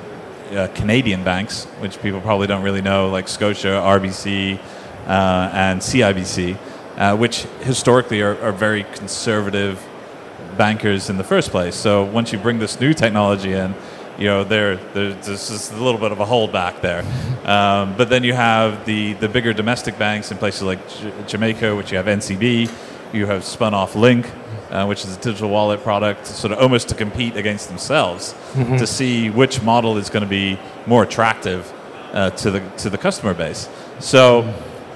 uh, 0.52 0.68
Canadian 0.74 1.24
banks, 1.24 1.64
which 1.80 2.00
people 2.02 2.20
probably 2.20 2.46
don't 2.46 2.62
really 2.62 2.82
know, 2.82 3.08
like 3.08 3.28
Scotia, 3.28 3.68
RBC, 3.68 4.58
uh, 5.06 5.50
and 5.52 5.80
CIBC, 5.80 6.56
uh, 6.96 7.16
which 7.16 7.42
historically 7.62 8.20
are, 8.22 8.40
are, 8.42 8.52
very 8.52 8.84
conservative 8.84 9.84
bankers 10.56 11.08
in 11.08 11.16
the 11.16 11.24
first 11.24 11.50
place. 11.50 11.74
So 11.74 12.04
once 12.04 12.32
you 12.32 12.38
bring 12.38 12.58
this 12.58 12.80
new 12.80 12.92
technology 12.92 13.52
in, 13.52 13.74
you 14.20 14.26
know, 14.26 14.44
there, 14.44 14.76
there's 14.76 15.26
just 15.26 15.72
a 15.72 15.76
little 15.76 15.98
bit 15.98 16.12
of 16.12 16.20
a 16.20 16.26
holdback 16.26 16.82
there. 16.82 17.00
Um, 17.48 17.96
but 17.96 18.10
then 18.10 18.22
you 18.22 18.34
have 18.34 18.84
the, 18.84 19.14
the 19.14 19.30
bigger 19.30 19.54
domestic 19.54 19.98
banks 19.98 20.30
in 20.30 20.36
places 20.36 20.62
like 20.62 20.86
J- 20.90 21.12
Jamaica, 21.26 21.74
which 21.74 21.90
you 21.90 21.96
have 21.96 22.04
NCB, 22.04 22.70
you 23.14 23.26
have 23.26 23.44
spun 23.44 23.72
off 23.72 23.96
Lynk, 23.96 24.30
uh, 24.70 24.84
which 24.84 25.06
is 25.06 25.16
a 25.16 25.20
digital 25.20 25.48
wallet 25.48 25.82
product, 25.82 26.26
sort 26.26 26.52
of 26.52 26.58
almost 26.58 26.90
to 26.90 26.94
compete 26.94 27.34
against 27.36 27.68
themselves 27.68 28.34
mm-hmm. 28.52 28.76
to 28.76 28.86
see 28.86 29.30
which 29.30 29.62
model 29.62 29.96
is 29.96 30.10
going 30.10 30.22
to 30.22 30.28
be 30.28 30.58
more 30.86 31.02
attractive 31.02 31.72
uh, 32.12 32.30
to 32.30 32.50
the 32.50 32.60
to 32.76 32.90
the 32.90 32.98
customer 32.98 33.32
base. 33.32 33.68
So, 34.00 34.52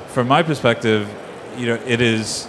from 0.08 0.28
my 0.28 0.42
perspective, 0.42 1.08
you 1.56 1.66
know, 1.66 1.74
it 1.86 2.00
is 2.00 2.46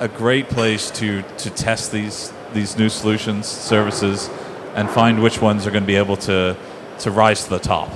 a 0.00 0.08
great 0.08 0.48
place 0.48 0.90
to 0.92 1.22
to 1.22 1.50
test 1.50 1.92
these 1.92 2.32
these 2.52 2.76
new 2.76 2.88
solutions, 2.88 3.46
services, 3.46 4.30
and 4.78 4.88
find 4.88 5.20
which 5.20 5.42
ones 5.42 5.66
are 5.66 5.72
going 5.72 5.82
to 5.82 5.86
be 5.86 5.96
able 5.96 6.16
to 6.16 6.56
to 7.00 7.10
rise 7.10 7.44
to 7.44 7.50
the 7.50 7.58
top. 7.58 7.90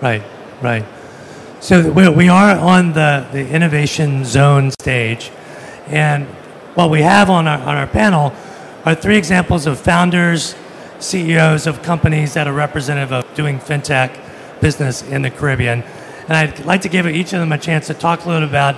Right, 0.00 0.22
right. 0.62 0.84
So 1.60 1.90
we 1.90 2.28
are 2.28 2.56
on 2.56 2.92
the, 2.92 3.26
the 3.32 3.48
innovation 3.48 4.24
zone 4.24 4.70
stage, 4.70 5.30
and 5.88 6.26
what 6.74 6.90
we 6.90 7.02
have 7.02 7.30
on 7.30 7.48
our, 7.48 7.58
on 7.58 7.76
our 7.76 7.86
panel 7.88 8.32
are 8.84 8.94
three 8.94 9.16
examples 9.16 9.66
of 9.66 9.80
founders, 9.80 10.54
CEOs 11.00 11.66
of 11.66 11.82
companies 11.82 12.34
that 12.34 12.46
are 12.46 12.52
representative 12.52 13.12
of 13.12 13.34
doing 13.34 13.58
fintech 13.58 14.16
business 14.60 15.02
in 15.02 15.22
the 15.22 15.30
Caribbean. 15.30 15.82
And 16.28 16.36
I'd 16.36 16.64
like 16.64 16.82
to 16.82 16.88
give 16.88 17.06
each 17.08 17.32
of 17.32 17.40
them 17.40 17.50
a 17.50 17.58
chance 17.58 17.88
to 17.88 17.94
talk 17.94 18.24
a 18.24 18.28
little 18.28 18.48
about 18.48 18.76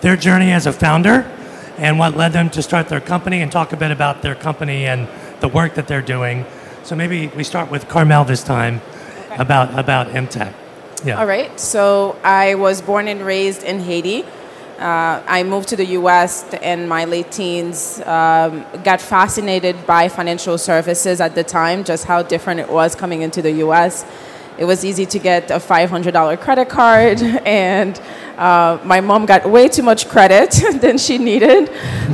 their 0.00 0.16
journey 0.16 0.52
as 0.52 0.66
a 0.66 0.72
founder 0.72 1.22
and 1.76 1.98
what 1.98 2.16
led 2.16 2.32
them 2.32 2.50
to 2.50 2.62
start 2.62 2.88
their 2.88 3.00
company 3.00 3.40
and 3.40 3.50
talk 3.50 3.72
a 3.72 3.76
bit 3.76 3.90
about 3.90 4.22
their 4.22 4.36
company 4.36 4.86
and 4.86 5.08
the 5.42 5.48
work 5.48 5.74
that 5.74 5.88
they're 5.88 6.00
doing. 6.00 6.46
So 6.84 6.96
maybe 6.96 7.26
we 7.36 7.44
start 7.44 7.70
with 7.70 7.88
Carmelle 7.88 8.24
this 8.24 8.42
time 8.44 8.80
okay. 9.26 9.36
about, 9.42 9.76
about 9.78 10.06
Emtech. 10.08 10.54
Yeah. 11.04 11.18
All 11.18 11.26
right. 11.26 11.58
So 11.58 12.16
I 12.22 12.54
was 12.54 12.80
born 12.80 13.08
and 13.08 13.20
raised 13.20 13.64
in 13.64 13.80
Haiti. 13.80 14.22
Uh, 14.78 15.20
I 15.26 15.42
moved 15.42 15.68
to 15.70 15.76
the 15.76 15.84
US 15.98 16.54
in 16.54 16.88
my 16.88 17.04
late 17.04 17.30
teens, 17.32 18.00
um, 18.06 18.64
got 18.84 19.00
fascinated 19.00 19.84
by 19.84 20.08
financial 20.08 20.58
services 20.58 21.20
at 21.20 21.34
the 21.34 21.44
time, 21.44 21.82
just 21.82 22.04
how 22.04 22.22
different 22.22 22.60
it 22.60 22.70
was 22.70 22.94
coming 22.94 23.22
into 23.22 23.42
the 23.42 23.52
US. 23.66 24.04
It 24.58 24.64
was 24.64 24.84
easy 24.84 25.06
to 25.06 25.18
get 25.18 25.50
a 25.50 25.58
$500 25.58 26.40
credit 26.40 26.68
card, 26.68 27.20
and 27.44 28.00
uh, 28.36 28.78
my 28.84 29.00
mom 29.00 29.26
got 29.26 29.48
way 29.48 29.66
too 29.68 29.82
much 29.82 30.08
credit 30.08 30.50
than 30.80 30.98
she 30.98 31.18
needed. 31.18 31.68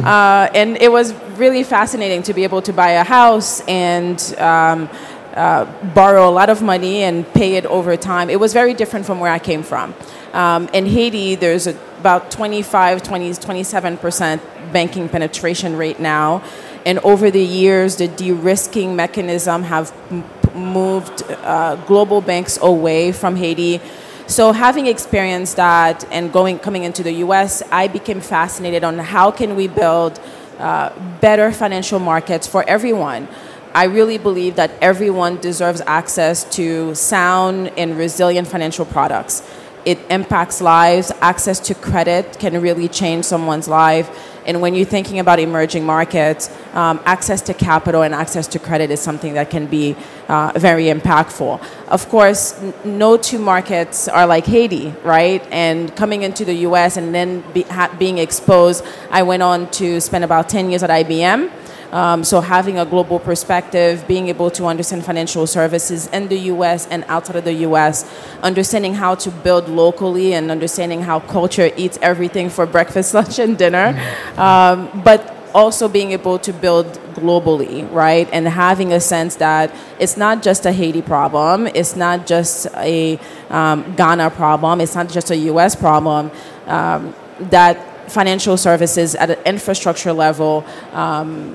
Uh, 0.04 0.48
and 0.54 0.76
it 0.78 0.90
was 0.90 1.12
really 1.38 1.62
fascinating 1.62 2.22
to 2.24 2.34
be 2.34 2.44
able 2.44 2.62
to 2.62 2.72
buy 2.72 2.90
a 2.90 3.04
house 3.04 3.60
and 3.68 4.20
um, 4.38 4.88
uh, 5.34 5.64
borrow 5.94 6.28
a 6.28 6.30
lot 6.30 6.50
of 6.50 6.62
money 6.62 7.02
and 7.02 7.26
pay 7.32 7.54
it 7.54 7.64
over 7.66 7.96
time. 7.96 8.28
It 8.28 8.40
was 8.40 8.52
very 8.52 8.74
different 8.74 9.06
from 9.06 9.20
where 9.20 9.32
I 9.32 9.38
came 9.38 9.62
from. 9.62 9.94
Um, 10.32 10.68
in 10.74 10.86
Haiti, 10.86 11.36
there's 11.36 11.66
a, 11.66 11.78
about 12.00 12.30
25, 12.30 13.02
20, 13.02 13.30
27% 13.30 14.72
banking 14.72 15.08
penetration 15.08 15.76
rate 15.76 16.00
now. 16.00 16.42
And 16.84 16.98
over 17.00 17.30
the 17.30 17.42
years, 17.42 17.96
the 17.96 18.08
de-risking 18.08 18.96
mechanism 18.96 19.62
have 19.62 19.92
m- 20.10 20.24
moved 20.54 21.22
uh, 21.28 21.76
global 21.86 22.20
banks 22.20 22.58
away 22.60 23.12
from 23.12 23.36
Haiti. 23.36 23.80
So 24.26 24.52
having 24.52 24.86
experienced 24.86 25.56
that 25.56 26.04
and 26.12 26.32
going 26.32 26.58
coming 26.58 26.84
into 26.84 27.02
the 27.02 27.12
U.S., 27.26 27.62
I 27.70 27.88
became 27.88 28.20
fascinated 28.20 28.84
on 28.84 28.98
how 28.98 29.30
can 29.30 29.56
we 29.56 29.68
build 29.68 30.20
uh, 30.58 30.90
better 31.20 31.52
financial 31.52 31.98
markets 31.98 32.46
for 32.46 32.68
everyone. 32.68 33.28
I 33.74 33.84
really 33.84 34.18
believe 34.18 34.56
that 34.56 34.70
everyone 34.80 35.36
deserves 35.38 35.80
access 35.86 36.44
to 36.56 36.94
sound 36.94 37.72
and 37.76 37.96
resilient 37.96 38.48
financial 38.48 38.86
products 38.86 39.42
it 39.88 39.98
impacts 40.10 40.60
lives. 40.60 41.10
Access 41.22 41.60
to 41.60 41.74
credit 41.74 42.38
can 42.38 42.60
really 42.60 42.88
change 42.88 43.24
someone's 43.24 43.68
life. 43.68 44.08
And 44.48 44.62
when 44.62 44.74
you're 44.74 44.86
thinking 44.86 45.18
about 45.18 45.38
emerging 45.38 45.84
markets, 45.84 46.50
um, 46.72 47.00
access 47.04 47.42
to 47.42 47.54
capital 47.54 48.00
and 48.02 48.14
access 48.14 48.46
to 48.48 48.58
credit 48.58 48.90
is 48.90 48.98
something 48.98 49.34
that 49.34 49.50
can 49.50 49.66
be 49.66 49.94
uh, 50.28 50.52
very 50.56 50.84
impactful. 50.84 51.62
Of 51.88 52.08
course, 52.08 52.58
n- 52.60 52.72
no 52.84 53.18
two 53.18 53.38
markets 53.38 54.08
are 54.08 54.26
like 54.26 54.46
Haiti, 54.46 54.94
right? 55.04 55.46
And 55.50 55.94
coming 55.94 56.22
into 56.22 56.46
the 56.46 56.54
US 56.68 56.96
and 56.96 57.14
then 57.14 57.44
be, 57.52 57.62
ha- 57.62 57.94
being 57.98 58.16
exposed, 58.16 58.84
I 59.10 59.22
went 59.22 59.42
on 59.42 59.70
to 59.72 60.00
spend 60.00 60.24
about 60.24 60.48
10 60.48 60.70
years 60.70 60.82
at 60.82 60.88
IBM. 60.88 61.50
Um, 61.92 62.22
so 62.22 62.40
having 62.40 62.78
a 62.78 62.84
global 62.84 63.18
perspective, 63.18 64.06
being 64.06 64.28
able 64.28 64.50
to 64.52 64.66
understand 64.66 65.04
financial 65.04 65.46
services 65.46 66.06
in 66.08 66.28
the 66.28 66.38
U.S. 66.52 66.86
and 66.88 67.04
outside 67.08 67.36
of 67.36 67.44
the 67.44 67.54
U.S., 67.68 68.04
understanding 68.42 68.94
how 68.94 69.14
to 69.16 69.30
build 69.30 69.68
locally 69.68 70.34
and 70.34 70.50
understanding 70.50 71.00
how 71.00 71.20
culture 71.20 71.70
eats 71.76 71.98
everything 72.02 72.50
for 72.50 72.66
breakfast, 72.66 73.14
lunch, 73.18 73.38
and 73.38 73.56
dinner, 73.56 73.94
mm-hmm. 73.94 74.40
um, 74.40 75.02
but 75.02 75.34
also 75.54 75.88
being 75.88 76.12
able 76.12 76.38
to 76.38 76.52
build 76.52 76.86
globally, 77.14 77.90
right? 77.90 78.28
And 78.32 78.46
having 78.46 78.92
a 78.92 79.00
sense 79.00 79.36
that 79.36 79.74
it's 79.98 80.16
not 80.16 80.42
just 80.42 80.66
a 80.66 80.72
Haiti 80.72 81.02
problem, 81.02 81.66
it's 81.68 81.96
not 81.96 82.26
just 82.26 82.66
a 82.76 83.18
um, 83.48 83.94
Ghana 83.96 84.30
problem, 84.30 84.80
it's 84.80 84.94
not 84.94 85.08
just 85.08 85.30
a 85.30 85.36
U.S. 85.36 85.74
problem. 85.74 86.30
Um, 86.66 87.14
that 87.40 88.10
financial 88.10 88.56
services 88.56 89.14
at 89.14 89.30
an 89.30 89.38
infrastructure 89.44 90.12
level 90.12 90.64
um, 90.92 91.54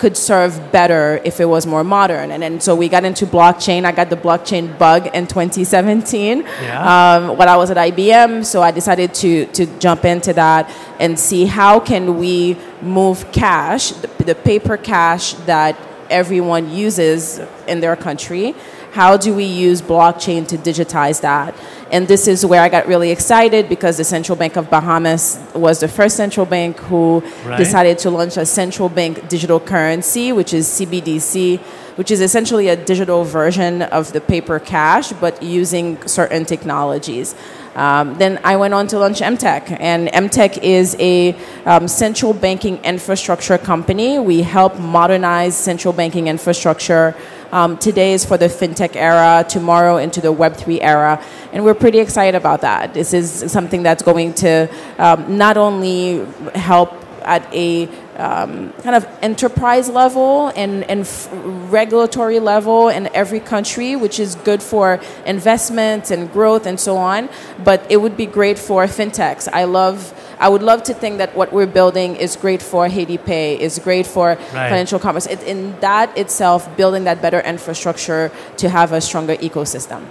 could 0.00 0.16
serve 0.16 0.72
better 0.72 1.20
if 1.24 1.40
it 1.40 1.44
was 1.44 1.66
more 1.66 1.84
modern. 1.84 2.30
And 2.30 2.42
then 2.42 2.58
so 2.58 2.74
we 2.74 2.88
got 2.88 3.04
into 3.04 3.26
blockchain. 3.26 3.84
I 3.84 3.92
got 3.92 4.08
the 4.08 4.16
blockchain 4.16 4.78
bug 4.78 5.08
in 5.08 5.26
2017 5.26 6.38
yeah. 6.40 7.16
um, 7.16 7.36
when 7.36 7.48
I 7.48 7.56
was 7.58 7.70
at 7.70 7.76
IBM. 7.76 8.46
So 8.46 8.62
I 8.62 8.70
decided 8.70 9.12
to, 9.14 9.46
to 9.46 9.66
jump 9.78 10.06
into 10.06 10.32
that 10.32 10.74
and 10.98 11.18
see 11.18 11.44
how 11.44 11.80
can 11.80 12.18
we 12.18 12.56
move 12.80 13.30
cash, 13.30 13.90
the, 13.90 14.08
the 14.24 14.34
paper 14.34 14.78
cash 14.78 15.34
that 15.44 15.78
everyone 16.08 16.70
uses 16.70 17.38
in 17.68 17.80
their 17.80 17.94
country, 17.94 18.54
how 18.92 19.16
do 19.16 19.34
we 19.34 19.44
use 19.44 19.80
blockchain 19.80 20.46
to 20.48 20.56
digitize 20.58 21.20
that? 21.20 21.54
And 21.90 22.06
this 22.06 22.28
is 22.28 22.46
where 22.46 22.60
I 22.60 22.68
got 22.68 22.86
really 22.86 23.10
excited 23.10 23.68
because 23.68 23.96
the 23.96 24.04
Central 24.04 24.36
Bank 24.36 24.56
of 24.56 24.70
Bahamas 24.70 25.40
was 25.54 25.80
the 25.80 25.88
first 25.88 26.16
central 26.16 26.46
bank 26.46 26.78
who 26.78 27.22
right. 27.44 27.56
decided 27.56 27.98
to 27.98 28.10
launch 28.10 28.36
a 28.36 28.46
central 28.46 28.88
bank 28.88 29.28
digital 29.28 29.58
currency, 29.58 30.32
which 30.32 30.54
is 30.54 30.68
CBDC, 30.68 31.58
which 31.96 32.10
is 32.10 32.20
essentially 32.20 32.68
a 32.68 32.76
digital 32.76 33.24
version 33.24 33.82
of 33.82 34.12
the 34.12 34.20
paper 34.20 34.58
cash, 34.58 35.12
but 35.14 35.42
using 35.42 36.00
certain 36.06 36.44
technologies. 36.44 37.34
Um, 37.74 38.14
then 38.14 38.40
I 38.42 38.56
went 38.56 38.74
on 38.74 38.88
to 38.88 38.98
launch 38.98 39.20
Emtech, 39.20 39.76
and 39.80 40.08
Emtech 40.08 40.58
is 40.62 40.96
a 40.98 41.36
um, 41.66 41.86
central 41.86 42.32
banking 42.32 42.78
infrastructure 42.84 43.58
company. 43.58 44.18
We 44.18 44.42
help 44.42 44.78
modernize 44.78 45.56
central 45.56 45.94
banking 45.94 46.26
infrastructure 46.26 47.16
um, 47.52 47.78
today 47.78 48.12
is 48.12 48.24
for 48.24 48.36
the 48.36 48.46
fintech 48.46 48.96
era, 48.96 49.44
tomorrow 49.48 49.96
into 49.96 50.20
the 50.20 50.32
Web3 50.32 50.78
era. 50.80 51.22
And 51.52 51.64
we're 51.64 51.74
pretty 51.74 51.98
excited 51.98 52.36
about 52.36 52.60
that. 52.60 52.94
This 52.94 53.12
is 53.12 53.50
something 53.50 53.82
that's 53.82 54.02
going 54.02 54.34
to 54.34 54.68
um, 54.98 55.36
not 55.36 55.56
only 55.56 56.24
help 56.54 56.94
at 57.22 57.52
a 57.52 57.88
um, 58.16 58.72
kind 58.82 58.96
of 58.96 59.06
enterprise 59.22 59.88
level 59.88 60.48
and, 60.48 60.84
and 60.84 61.00
f- 61.00 61.28
regulatory 61.32 62.38
level 62.38 62.88
in 62.88 63.08
every 63.14 63.40
country, 63.40 63.96
which 63.96 64.18
is 64.20 64.34
good 64.36 64.62
for 64.62 65.00
investment 65.26 66.10
and 66.10 66.30
growth 66.32 66.66
and 66.66 66.78
so 66.78 66.96
on. 66.96 67.28
But 67.64 67.84
it 67.90 67.98
would 67.98 68.16
be 68.16 68.26
great 68.26 68.58
for 68.58 68.84
fintechs. 68.84 69.48
I 69.52 69.64
love 69.64 70.12
I 70.40 70.48
would 70.48 70.62
love 70.62 70.82
to 70.84 70.94
think 70.94 71.18
that 71.18 71.36
what 71.36 71.52
we're 71.52 71.66
building 71.66 72.16
is 72.16 72.34
great 72.34 72.62
for 72.62 72.88
Haiti 72.88 73.18
Pay, 73.18 73.60
is 73.60 73.78
great 73.78 74.06
for 74.06 74.28
right. 74.28 74.70
financial 74.70 74.98
commerce. 74.98 75.26
It, 75.26 75.42
in 75.42 75.78
that 75.80 76.16
itself, 76.16 76.74
building 76.78 77.04
that 77.04 77.20
better 77.20 77.40
infrastructure 77.40 78.32
to 78.56 78.70
have 78.70 78.92
a 78.92 79.02
stronger 79.02 79.36
ecosystem. 79.36 80.02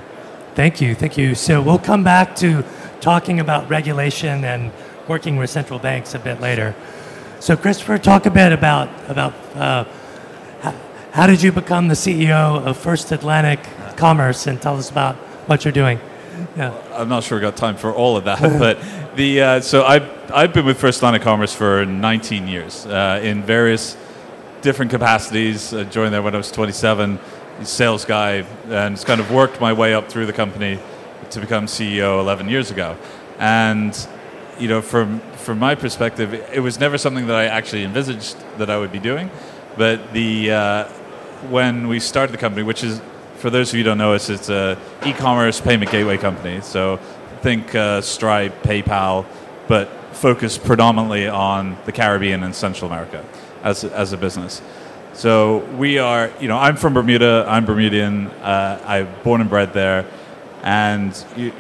Thank 0.54 0.82
you, 0.82 0.94
thank 0.94 1.18
you. 1.18 1.34
So 1.34 1.64
we'll 1.64 1.80
come 1.80 2.04
back 2.04 2.36
to 2.38 2.64
talking 3.02 3.40
about 3.40 3.68
regulation 3.72 4.44
and 4.44 4.72
working 5.08 5.36
with 5.36 5.50
central 5.50 5.80
banks 5.80 6.14
a 6.14 6.20
bit 6.20 6.40
later. 6.40 6.76
So 7.40 7.58
Christopher, 7.58 7.98
talk 7.98 8.28
a 8.28 8.32
bit 8.32 8.52
about 8.52 8.90
about 9.10 9.34
uh, 9.56 9.86
how, 10.62 10.76
how 11.12 11.28
did 11.28 11.42
you 11.42 11.52
become 11.52 11.88
the 11.88 11.96
CEO 11.96 12.64
of 12.64 12.78
First 12.78 13.12
Atlantic 13.12 13.60
Commerce, 13.96 14.46
and 14.46 14.62
tell 14.62 14.78
us 14.78 14.92
about 14.92 15.16
what 15.48 15.66
you're 15.66 15.72
doing. 15.72 16.00
Yeah. 16.56 16.74
I'm 16.94 17.10
not 17.10 17.24
sure 17.24 17.38
we 17.38 17.42
got 17.42 17.56
time 17.56 17.76
for 17.76 17.94
all 17.94 18.18
of 18.18 18.26
that, 18.26 18.42
but 18.60 18.80
the 19.16 19.42
uh, 19.42 19.62
so 19.62 19.84
I've 19.84 20.32
I've 20.32 20.54
been 20.54 20.66
with 20.66 20.80
First 20.80 21.00
Atlantic 21.00 21.22
Commerce 21.22 21.54
for 21.54 21.86
19 21.86 22.48
years 22.48 22.86
uh, 22.86 23.20
in 23.24 23.44
various 23.44 23.98
different 24.62 24.92
capacities. 24.92 25.74
I 25.74 25.84
joined 25.84 26.14
there 26.14 26.22
when 26.22 26.36
I 26.36 26.38
was 26.38 26.52
27, 26.52 27.20
sales 27.64 28.06
guy, 28.06 28.46
and 28.68 28.94
it's 28.94 29.04
kind 29.04 29.22
of 29.22 29.32
worked 29.32 29.60
my 29.62 29.74
way 29.74 29.94
up 29.94 30.10
through 30.10 30.26
the 30.26 30.34
company 30.34 30.80
to 31.32 31.40
become 31.40 31.66
CEO 31.66 32.20
11 32.20 32.50
years 32.50 32.72
ago. 32.72 32.98
And 33.38 33.96
you 34.60 34.68
know, 34.68 34.82
from 34.82 35.22
from 35.38 35.60
my 35.60 35.76
perspective, 35.76 36.34
it 36.34 36.62
was 36.62 36.80
never 36.80 36.98
something 36.98 37.28
that 37.28 37.36
I 37.36 37.46
actually 37.46 37.84
envisaged 37.84 38.38
that 38.58 38.70
I 38.70 38.78
would 38.78 38.92
be 38.92 39.00
doing. 39.00 39.32
But 39.78 40.14
the 40.14 40.52
uh, 40.52 40.84
when 41.50 41.88
we 41.88 42.00
started 42.00 42.34
the 42.34 42.38
company, 42.38 42.64
which 42.64 42.84
is 42.84 43.02
for 43.40 43.50
those 43.50 43.70
of 43.70 43.76
you 43.76 43.84
who 43.84 43.90
don't 43.90 43.98
know 43.98 44.14
us, 44.14 44.30
it's 44.30 44.50
a 44.50 44.78
e-commerce 45.06 45.62
payment 45.62 45.92
gateway 45.92 46.18
company. 46.18 46.60
So 46.62 46.98
think 47.42 47.74
uh, 47.74 48.02
Stripe, 48.02 48.64
PayPal, 48.64 49.26
but 49.68 49.90
focused 50.12 50.64
predominantly 50.66 51.28
on 51.28 51.78
the 51.86 51.92
Caribbean 51.92 52.44
and 52.44 52.54
Central 52.54 52.92
America 52.92 53.26
as 53.64 53.84
as 53.84 54.14
a 54.14 54.18
business. 54.18 54.62
So 55.14 55.60
we 55.78 55.98
are, 56.00 56.32
you 56.40 56.48
know, 56.48 56.58
I'm 56.58 56.76
from 56.76 56.94
Bermuda. 56.94 57.46
I'm 57.48 57.66
Bermudian. 57.66 58.28
Uh, 58.42 58.82
I'm 58.86 59.08
born 59.24 59.42
and 59.42 59.50
bred 59.50 59.74
there, 59.74 60.06
and 60.64 61.12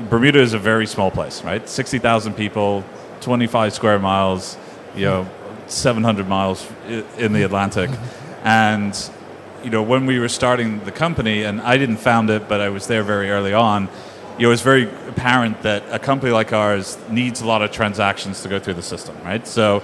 Bermuda 0.09 0.39
is 0.39 0.53
a 0.53 0.59
very 0.59 0.86
small 0.86 1.12
place, 1.12 1.43
right? 1.43 1.67
Sixty 1.67 2.00
thousand 2.00 2.33
people, 2.33 2.83
25 3.21 3.74
square 3.74 4.00
miles, 4.00 4.57
you 4.95 5.05
know, 5.05 5.29
700 5.67 6.27
miles 6.27 6.67
in 7.17 7.33
the 7.33 7.43
Atlantic, 7.43 7.89
and 8.43 8.93
you 9.63 9.69
know, 9.69 9.83
when 9.83 10.05
we 10.05 10.19
were 10.19 10.29
starting 10.29 10.83
the 10.85 10.91
company, 10.91 11.43
and 11.43 11.61
I 11.61 11.77
didn't 11.77 11.97
found 11.97 12.29
it, 12.29 12.47
but 12.47 12.61
I 12.61 12.69
was 12.69 12.87
there 12.87 13.03
very 13.03 13.29
early 13.29 13.53
on. 13.53 13.89
You 14.37 14.43
know, 14.43 14.49
it 14.49 14.51
was 14.51 14.61
very 14.61 14.89
apparent 15.07 15.61
that 15.63 15.83
a 15.91 15.99
company 15.99 16.31
like 16.31 16.53
ours 16.53 16.97
needs 17.09 17.41
a 17.41 17.45
lot 17.45 17.61
of 17.61 17.71
transactions 17.71 18.41
to 18.43 18.49
go 18.49 18.59
through 18.59 18.75
the 18.75 18.81
system, 18.83 19.17
right? 19.23 19.45
So 19.45 19.83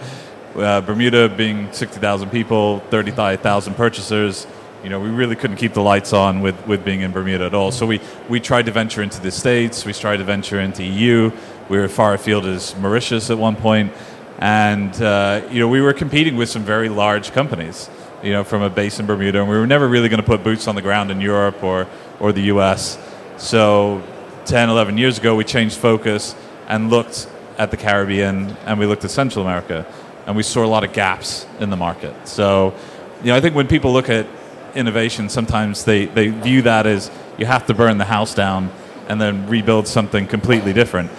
uh, 0.56 0.82
Bermuda 0.82 1.28
being 1.30 1.72
60,000 1.74 2.30
people, 2.30 2.80
35,000 2.90 3.74
purchasers, 3.74 4.48
you 4.86 4.90
know, 4.90 5.00
we 5.00 5.10
really 5.10 5.36
couldn't 5.36 5.58
keep 5.58 5.74
the 5.74 5.82
lights 5.82 6.14
on 6.14 6.42
with, 6.42 6.68
with 6.68 6.86
being 6.86 7.02
in 7.02 7.12
Bermuda 7.12 7.46
at 7.46 7.56
all. 7.56 7.72
So 7.72 7.88
we, 7.88 8.00
we 8.30 8.40
tried 8.40 8.68
to 8.68 8.72
venture 8.72 9.02
into 9.02 9.20
the 9.20 9.32
States, 9.32 9.84
we 9.84 9.94
tried 9.94 10.18
to 10.18 10.24
venture 10.24 10.60
into 10.60 10.84
EU. 10.84 11.32
We 11.70 11.80
were 11.80 11.88
far 11.88 12.14
afield 12.14 12.46
as 12.46 12.76
Mauritius 12.78 13.32
at 13.32 13.40
one 13.40 13.56
point, 13.56 13.92
and 14.38 14.94
uh, 15.02 15.42
you 15.50 15.60
know, 15.60 15.68
we 15.68 15.82
were 15.82 15.94
competing 15.94 16.36
with 16.36 16.50
some 16.50 16.62
very 16.64 16.90
large 16.90 17.32
companies, 17.32 17.90
you 18.26 18.32
know, 18.32 18.44
from 18.44 18.64
a 18.64 18.70
base 18.72 19.00
in 19.00 19.06
Bermuda, 19.06 19.40
and 19.40 19.48
we 19.48 19.56
were 19.56 19.68
never 19.68 19.88
really 19.88 20.10
going 20.10 20.20
to 20.20 20.26
put 20.26 20.44
boots 20.44 20.68
on 20.68 20.74
the 20.74 20.82
ground 20.82 21.12
in 21.12 21.22
Europe 21.22 21.64
or, 21.64 21.88
or 22.20 22.34
the 22.34 22.42
US. 22.54 22.98
So 23.38 24.02
10, 24.46 24.70
11 24.70 24.98
years 24.98 25.20
ago, 25.20 25.36
we 25.36 25.44
changed 25.44 25.78
focus 25.78 26.36
and 26.68 26.90
looked 26.90 27.30
at 27.60 27.70
the 27.70 27.78
Caribbean 27.78 28.58
and 28.66 28.80
we 28.80 28.88
looked 28.88 29.06
at 29.06 29.12
Central 29.12 29.46
America 29.46 29.86
and 30.26 30.36
we 30.36 30.42
saw 30.42 30.66
a 30.66 30.68
lot 30.68 30.84
of 30.84 30.92
gaps 30.92 31.46
in 31.60 31.70
the 31.70 31.76
market. 31.78 32.28
So, 32.28 32.74
you 33.22 33.28
know, 33.28 33.36
I 33.36 33.42
think 33.42 33.56
when 33.56 33.68
people 33.68 33.94
look 33.94 34.10
at 34.10 34.26
innovation, 34.74 35.30
sometimes 35.30 35.86
they, 35.86 36.06
they 36.06 36.30
view 36.30 36.64
that 36.64 36.88
as 36.88 37.12
you 37.38 37.46
have 37.46 37.68
to 37.68 37.76
burn 37.76 38.00
the 38.00 38.06
house 38.06 38.34
down 38.34 38.72
and 39.08 39.22
then 39.22 39.48
rebuild 39.48 39.88
something 39.88 40.26
completely 40.26 40.74
different. 40.74 41.12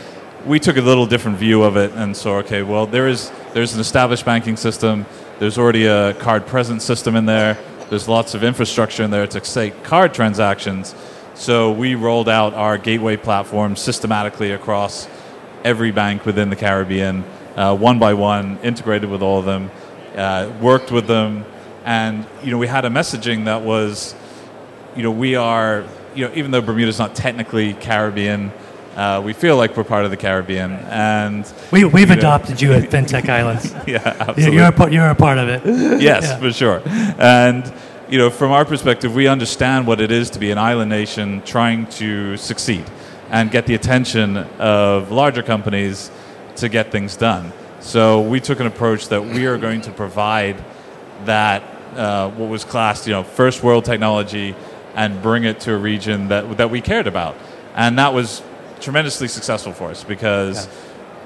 We 0.45 0.59
took 0.59 0.77
a 0.77 0.81
little 0.81 1.07
different 1.07 1.39
view 1.39 1.63
of 1.63 1.77
it 1.77 1.93
and 1.93 2.17
saw, 2.17 2.39
okay, 2.39 2.63
well, 2.63 2.87
there 2.87 3.07
is 3.07 3.31
there's 3.53 3.75
an 3.75 3.81
established 3.81 4.25
banking 4.25 4.57
system. 4.57 5.07
There's 5.39 5.59
already 5.59 5.85
a 5.87 6.15
card 6.15 6.47
present 6.47 6.81
system 6.81 7.15
in 7.15 7.27
there. 7.27 7.59
There's 7.91 8.09
lots 8.09 8.35
of 8.35 8.43
infrastructure 8.43 9.03
in 9.03 9.11
there 9.11 9.27
to 9.27 9.39
accept 9.39 9.85
card 9.85 10.15
transactions. 10.15 10.95
So 11.35 11.71
we 11.73 11.95
rolled 11.95 12.29
out 12.29 12.55
our 12.55 12.79
gateway 12.79 13.19
platform 13.19 13.77
systematically 13.77 14.53
across 14.53 15.07
every 15.63 15.91
bank 15.91 16.25
within 16.25 16.49
the 16.49 16.57
Caribbean 16.57 17.23
uh, 17.57 17.77
one 17.77 17.99
by 17.99 18.15
one, 18.15 18.59
integrated 18.63 19.11
with 19.11 19.23
all 19.23 19.39
of 19.39 19.45
them, 19.45 19.71
uh, 20.15 20.53
worked 20.61 20.93
with 20.93 21.07
them, 21.07 21.45
and 21.85 22.27
you 22.43 22.51
know 22.51 22.59
we 22.59 22.67
had 22.67 22.85
a 22.85 22.91
messaging 22.91 23.47
that 23.47 23.63
was, 23.63 24.15
you 24.95 25.03
know, 25.03 25.11
we 25.11 25.35
are, 25.35 25.85
you 26.15 26.27
know, 26.27 26.33
even 26.35 26.51
though 26.51 26.61
Bermuda 26.61 26.89
is 26.89 26.99
not 26.99 27.15
technically 27.15 27.75
Caribbean. 27.75 28.53
Uh, 28.97 29.21
we 29.23 29.35
feel 29.35 29.59
like 29.59 29.77
we're 29.77 29.85
part 29.85 30.07
of 30.07 30.11
the 30.11 30.17
Caribbean, 30.17 30.73
and 30.73 31.53
we, 31.71 31.85
we've 31.85 32.09
you 32.09 32.15
know, 32.15 32.19
adopted 32.19 32.63
you 32.63 32.73
at 32.73 32.85
FinTech 32.91 33.29
Islands. 33.29 33.71
yeah, 33.87 33.99
absolutely. 34.21 34.57
You're 34.57 34.69
a, 34.69 34.73
part, 34.73 34.91
you're 34.91 35.11
a 35.11 35.15
part 35.15 35.37
of 35.37 35.49
it. 35.51 35.63
yes, 36.01 36.23
yeah. 36.25 36.39
for 36.39 36.51
sure. 36.51 36.83
And 37.19 37.71
you 38.09 38.17
know, 38.17 38.31
from 38.31 38.53
our 38.53 38.65
perspective, 38.65 39.15
we 39.15 39.27
understand 39.27 39.87
what 39.87 40.01
it 40.01 40.11
is 40.11 40.31
to 40.31 40.39
be 40.39 40.51
an 40.51 40.57
island 40.57 40.89
nation 40.89 41.43
trying 41.43 41.87
to 41.89 42.39
succeed 42.39 42.85
and 43.29 43.51
get 43.51 43.67
the 43.67 43.75
attention 43.75 44.39
of 44.59 45.11
larger 45.11 45.43
companies 45.43 46.11
to 46.57 46.71
get 46.71 46.91
things 46.91 47.17
done. 47.17 47.53
So 47.81 48.23
we 48.23 48.41
took 48.41 48.61
an 48.61 48.67
approach 48.67 49.09
that 49.09 49.23
we 49.23 49.45
are 49.45 49.59
going 49.59 49.83
to 49.83 49.91
provide 49.91 50.57
that 51.27 51.63
uh, 51.97 52.31
what 52.31 52.49
was 52.49 52.65
classed, 52.65 53.07
you 53.07 53.13
know, 53.13 53.25
first 53.25 53.63
world 53.63 53.85
technology, 53.85 54.55
and 54.95 55.21
bring 55.21 55.45
it 55.45 55.61
to 55.61 55.75
a 55.75 55.77
region 55.77 56.29
that 56.29 56.57
that 56.57 56.71
we 56.71 56.81
cared 56.81 57.07
about, 57.07 57.37
and 57.75 57.99
that 57.99 58.15
was 58.15 58.43
tremendously 58.81 59.29
successful 59.29 59.73
for 59.73 59.91
us 59.91 60.05
because 60.05 60.67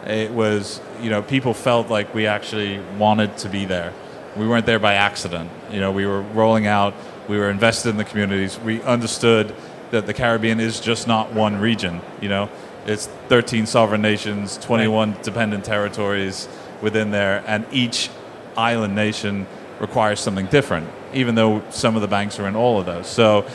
yeah. 0.06 0.12
it 0.12 0.30
was, 0.30 0.80
you 1.00 1.10
know, 1.10 1.22
people 1.22 1.54
felt 1.54 1.88
like 1.88 2.14
we 2.14 2.26
actually 2.26 2.80
wanted 2.98 3.36
to 3.38 3.48
be 3.48 3.64
there. 3.64 3.92
We 4.36 4.46
weren't 4.46 4.66
there 4.66 4.78
by 4.78 4.94
accident. 4.94 5.50
You 5.70 5.80
know, 5.80 5.92
we 5.92 6.06
were 6.06 6.22
rolling 6.22 6.66
out. 6.66 6.94
We 7.28 7.38
were 7.38 7.50
invested 7.50 7.90
in 7.90 7.96
the 7.96 8.04
communities. 8.04 8.58
We 8.58 8.82
understood 8.82 9.54
that 9.90 10.06
the 10.06 10.14
Caribbean 10.14 10.60
is 10.60 10.80
just 10.80 11.08
not 11.08 11.32
one 11.32 11.60
region. 11.60 12.00
You 12.20 12.28
know, 12.28 12.50
it's 12.86 13.06
13 13.28 13.66
sovereign 13.66 14.02
nations, 14.02 14.56
21 14.58 15.12
right. 15.12 15.22
dependent 15.22 15.64
territories 15.64 16.48
within 16.80 17.10
there, 17.10 17.44
and 17.46 17.66
each 17.72 18.10
island 18.56 18.94
nation 18.94 19.46
requires 19.80 20.20
something 20.20 20.46
different, 20.46 20.88
even 21.12 21.34
though 21.34 21.62
some 21.70 21.96
of 21.96 22.02
the 22.02 22.08
banks 22.08 22.38
are 22.38 22.48
in 22.48 22.56
all 22.56 22.78
of 22.78 22.86
those. 22.86 23.06
So, 23.06 23.46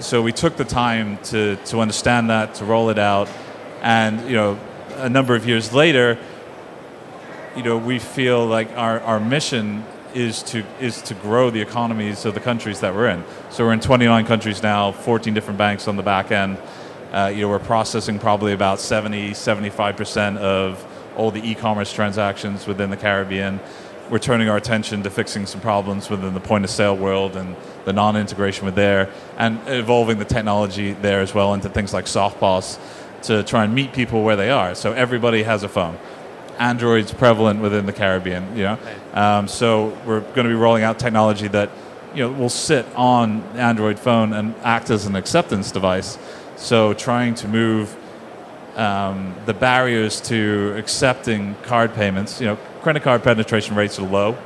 so 0.00 0.22
we 0.22 0.32
took 0.32 0.56
the 0.56 0.64
time 0.64 1.18
to, 1.24 1.56
to 1.66 1.80
understand 1.80 2.30
that, 2.30 2.54
to 2.56 2.64
roll 2.64 2.90
it 2.90 2.98
out, 2.98 3.28
and 3.82 4.20
you 4.28 4.36
know, 4.36 4.58
a 4.96 5.08
number 5.08 5.34
of 5.34 5.46
years 5.46 5.72
later, 5.72 6.18
you 7.56 7.62
know, 7.62 7.78
we 7.78 7.98
feel 7.98 8.46
like 8.46 8.70
our, 8.76 9.00
our 9.00 9.20
mission 9.20 9.84
is 10.14 10.42
to 10.44 10.64
is 10.80 11.02
to 11.02 11.14
grow 11.14 11.50
the 11.50 11.60
economies 11.60 12.24
of 12.24 12.34
the 12.34 12.40
countries 12.40 12.80
that 12.80 12.94
we're 12.94 13.08
in. 13.08 13.24
So 13.50 13.64
we're 13.64 13.72
in 13.72 13.80
29 13.80 14.26
countries 14.26 14.62
now, 14.62 14.92
14 14.92 15.34
different 15.34 15.58
banks 15.58 15.88
on 15.88 15.96
the 15.96 16.02
back 16.02 16.30
end. 16.30 16.58
Uh, 17.12 17.32
you 17.34 17.42
know, 17.42 17.48
we're 17.48 17.58
processing 17.58 18.18
probably 18.18 18.52
about 18.52 18.80
70, 18.80 19.30
75% 19.30 20.36
of 20.38 20.84
all 21.16 21.30
the 21.30 21.48
e-commerce 21.48 21.92
transactions 21.92 22.66
within 22.66 22.90
the 22.90 22.96
Caribbean. 22.96 23.60
We're 24.10 24.18
turning 24.18 24.48
our 24.48 24.56
attention 24.56 25.02
to 25.02 25.10
fixing 25.10 25.46
some 25.46 25.60
problems 25.60 26.10
within 26.10 26.34
the 26.34 26.40
point 26.40 26.64
of 26.64 26.70
sale 26.70 26.96
world 26.96 27.36
and 27.36 27.56
the 27.84 27.92
non-integration 27.92 28.64
with 28.64 28.74
there, 28.74 29.10
and 29.36 29.60
evolving 29.66 30.18
the 30.18 30.24
technology 30.24 30.92
there 30.92 31.20
as 31.20 31.34
well 31.34 31.54
into 31.54 31.68
things 31.68 31.92
like 31.92 32.04
SoftPOS 32.04 32.78
to 33.22 33.42
try 33.42 33.64
and 33.64 33.74
meet 33.74 33.92
people 33.92 34.22
where 34.22 34.36
they 34.36 34.50
are. 34.50 34.74
So 34.74 34.92
everybody 34.92 35.42
has 35.42 35.62
a 35.62 35.68
phone. 35.68 35.98
Android's 36.58 37.12
prevalent 37.12 37.60
within 37.60 37.86
the 37.86 37.92
Caribbean, 37.92 38.56
you 38.56 38.62
know. 38.62 38.78
Um, 39.12 39.48
so 39.48 39.98
we're 40.06 40.20
going 40.20 40.44
to 40.44 40.50
be 40.50 40.54
rolling 40.54 40.84
out 40.84 40.98
technology 40.98 41.48
that 41.48 41.70
you 42.14 42.22
know 42.22 42.30
will 42.30 42.48
sit 42.48 42.86
on 42.94 43.42
Android 43.56 43.98
phone 43.98 44.32
and 44.32 44.54
act 44.62 44.90
as 44.90 45.06
an 45.06 45.16
acceptance 45.16 45.72
device 45.72 46.16
so 46.56 46.94
trying 46.94 47.34
to 47.34 47.48
move 47.48 47.96
um, 48.76 49.34
the 49.46 49.54
barriers 49.54 50.20
to 50.22 50.74
accepting 50.76 51.54
card 51.62 51.94
payments, 51.94 52.40
you 52.40 52.46
know, 52.46 52.58
credit 52.84 53.02
card 53.02 53.24
penetration 53.24 53.74
rates 53.74 53.98
are 53.98 54.06
low 54.06 54.36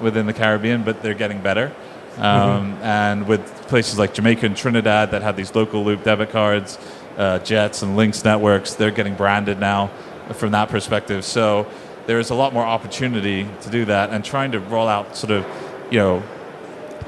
within 0.00 0.26
the 0.26 0.32
Caribbean, 0.32 0.84
but 0.84 1.02
they're 1.02 1.14
getting 1.14 1.40
better. 1.40 1.74
Um, 2.18 2.74
mm-hmm. 2.74 2.82
And 2.82 3.26
with 3.26 3.44
places 3.68 3.98
like 3.98 4.14
Jamaica 4.14 4.46
and 4.46 4.56
Trinidad 4.56 5.10
that 5.12 5.22
have 5.22 5.36
these 5.36 5.54
local 5.54 5.84
loop 5.84 6.04
debit 6.04 6.30
cards, 6.30 6.78
uh, 7.16 7.38
Jets 7.40 7.82
and 7.82 7.96
Linx 7.96 8.24
networks, 8.24 8.74
they're 8.74 8.90
getting 8.90 9.14
branded 9.14 9.58
now 9.58 9.88
from 10.34 10.52
that 10.52 10.68
perspective. 10.68 11.24
So 11.24 11.66
there's 12.06 12.30
a 12.30 12.34
lot 12.34 12.52
more 12.52 12.64
opportunity 12.64 13.48
to 13.62 13.70
do 13.70 13.86
that 13.86 14.10
and 14.10 14.24
trying 14.24 14.52
to 14.52 14.60
roll 14.60 14.86
out 14.86 15.16
sort 15.16 15.30
of, 15.30 15.46
you 15.90 15.98
know, 15.98 16.22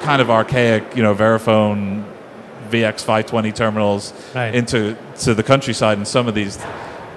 kind 0.00 0.22
of 0.22 0.30
archaic, 0.30 0.96
you 0.96 1.02
know, 1.02 1.14
Verifone 1.14 2.04
VX520 2.70 3.54
terminals 3.54 4.14
right. 4.34 4.54
into 4.54 4.96
to 5.18 5.34
the 5.34 5.42
countryside 5.42 5.98
in 5.98 6.06
some 6.06 6.26
of 6.26 6.34
these 6.34 6.58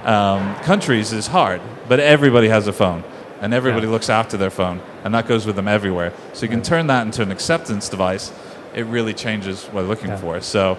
um, 0.04 0.54
countries 0.64 1.14
is 1.14 1.28
hard. 1.28 1.62
But 1.88 2.00
everybody 2.00 2.48
has 2.48 2.68
a 2.68 2.74
phone, 2.74 3.04
and 3.44 3.54
everybody 3.54 3.86
yeah. 3.86 3.92
looks 3.92 4.10
after 4.10 4.38
their 4.38 4.50
phone, 4.50 4.80
and 5.04 5.14
that 5.14 5.28
goes 5.28 5.46
with 5.46 5.58
them 5.58 5.68
everywhere. 5.68 6.14
So 6.32 6.44
you 6.44 6.50
can 6.50 6.62
turn 6.62 6.88
that 6.88 7.06
into 7.06 7.22
an 7.22 7.30
acceptance 7.30 7.90
device. 7.90 8.32
It 8.74 8.86
really 8.86 9.14
changes 9.14 9.66
what 9.66 9.84
we're 9.84 9.90
looking 9.90 10.12
yeah. 10.12 10.16
for. 10.16 10.40
So, 10.40 10.78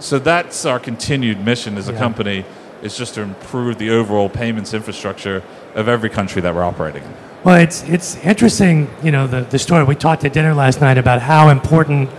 so 0.00 0.18
that's 0.18 0.66
our 0.66 0.80
continued 0.80 1.42
mission 1.44 1.78
as 1.78 1.88
a 1.88 1.92
yeah. 1.92 1.98
company 2.00 2.44
is 2.82 2.98
just 2.98 3.14
to 3.14 3.22
improve 3.22 3.78
the 3.78 3.90
overall 3.90 4.28
payments 4.28 4.74
infrastructure 4.74 5.40
of 5.76 5.86
every 5.86 6.10
country 6.10 6.42
that 6.42 6.52
we're 6.52 6.64
operating 6.64 7.04
in. 7.04 7.14
Well, 7.44 7.60
it's 7.60 7.84
it's 7.84 8.16
interesting, 8.16 8.90
you 9.04 9.12
know, 9.12 9.28
the, 9.28 9.42
the 9.42 9.58
story 9.58 9.84
we 9.84 9.94
talked 9.94 10.24
at 10.24 10.32
dinner 10.32 10.52
last 10.52 10.80
night 10.80 10.98
about 10.98 11.22
how 11.22 11.48
important 11.48 12.10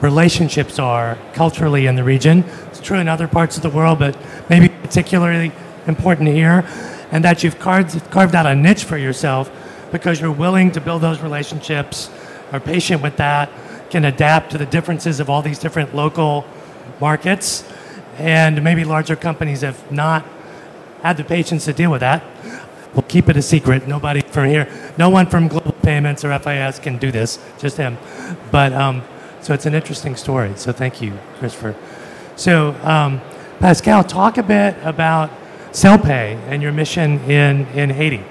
relationships 0.00 0.78
are 0.78 1.18
culturally 1.34 1.86
in 1.86 1.94
the 1.94 2.04
region. 2.04 2.42
It's 2.68 2.80
true 2.80 2.98
in 2.98 3.06
other 3.06 3.28
parts 3.28 3.58
of 3.58 3.62
the 3.62 3.70
world, 3.70 3.98
but 3.98 4.16
maybe 4.48 4.70
particularly 4.70 5.52
important 5.86 6.30
here, 6.30 6.64
and 7.12 7.24
that 7.24 7.42
you've 7.42 7.58
carved, 7.58 8.10
carved 8.10 8.34
out 8.34 8.46
a 8.46 8.54
niche 8.54 8.84
for 8.84 8.96
yourself 8.96 9.50
because 9.90 10.20
you're 10.20 10.32
willing 10.32 10.70
to 10.72 10.80
build 10.80 11.02
those 11.02 11.20
relationships, 11.20 12.10
are 12.52 12.60
patient 12.60 13.02
with 13.02 13.16
that, 13.16 13.50
can 13.90 14.04
adapt 14.04 14.52
to 14.52 14.58
the 14.58 14.66
differences 14.66 15.20
of 15.20 15.28
all 15.28 15.42
these 15.42 15.58
different 15.58 15.94
local 15.94 16.44
markets, 17.00 17.64
and 18.18 18.62
maybe 18.62 18.84
larger 18.84 19.16
companies 19.16 19.62
have 19.62 19.90
not 19.90 20.24
had 21.02 21.16
the 21.16 21.24
patience 21.24 21.64
to 21.64 21.72
deal 21.72 21.90
with 21.90 22.00
that. 22.00 22.22
We'll 22.94 23.02
keep 23.02 23.28
it 23.28 23.36
a 23.36 23.42
secret. 23.42 23.86
Nobody 23.86 24.20
from 24.20 24.48
here, 24.48 24.68
no 24.98 25.10
one 25.10 25.26
from 25.26 25.48
Global 25.48 25.72
Payments 25.72 26.24
or 26.24 26.36
FIS 26.38 26.78
can 26.78 26.98
do 26.98 27.10
this, 27.10 27.38
just 27.58 27.76
him. 27.76 27.98
But 28.50 28.72
um, 28.72 29.02
so 29.40 29.54
it's 29.54 29.66
an 29.66 29.74
interesting 29.74 30.16
story. 30.16 30.52
So 30.56 30.72
thank 30.72 31.00
you, 31.00 31.18
Christopher. 31.38 31.76
So 32.36 32.74
um, 32.82 33.20
Pascale, 33.58 34.06
talk 34.06 34.38
a 34.38 34.42
bit 34.42 34.76
about 34.82 35.30
CellPay 35.72 36.36
and 36.48 36.62
your 36.62 36.72
mission 36.72 37.20
in, 37.30 37.66
in 37.68 37.90
Haiti. 37.90 38.22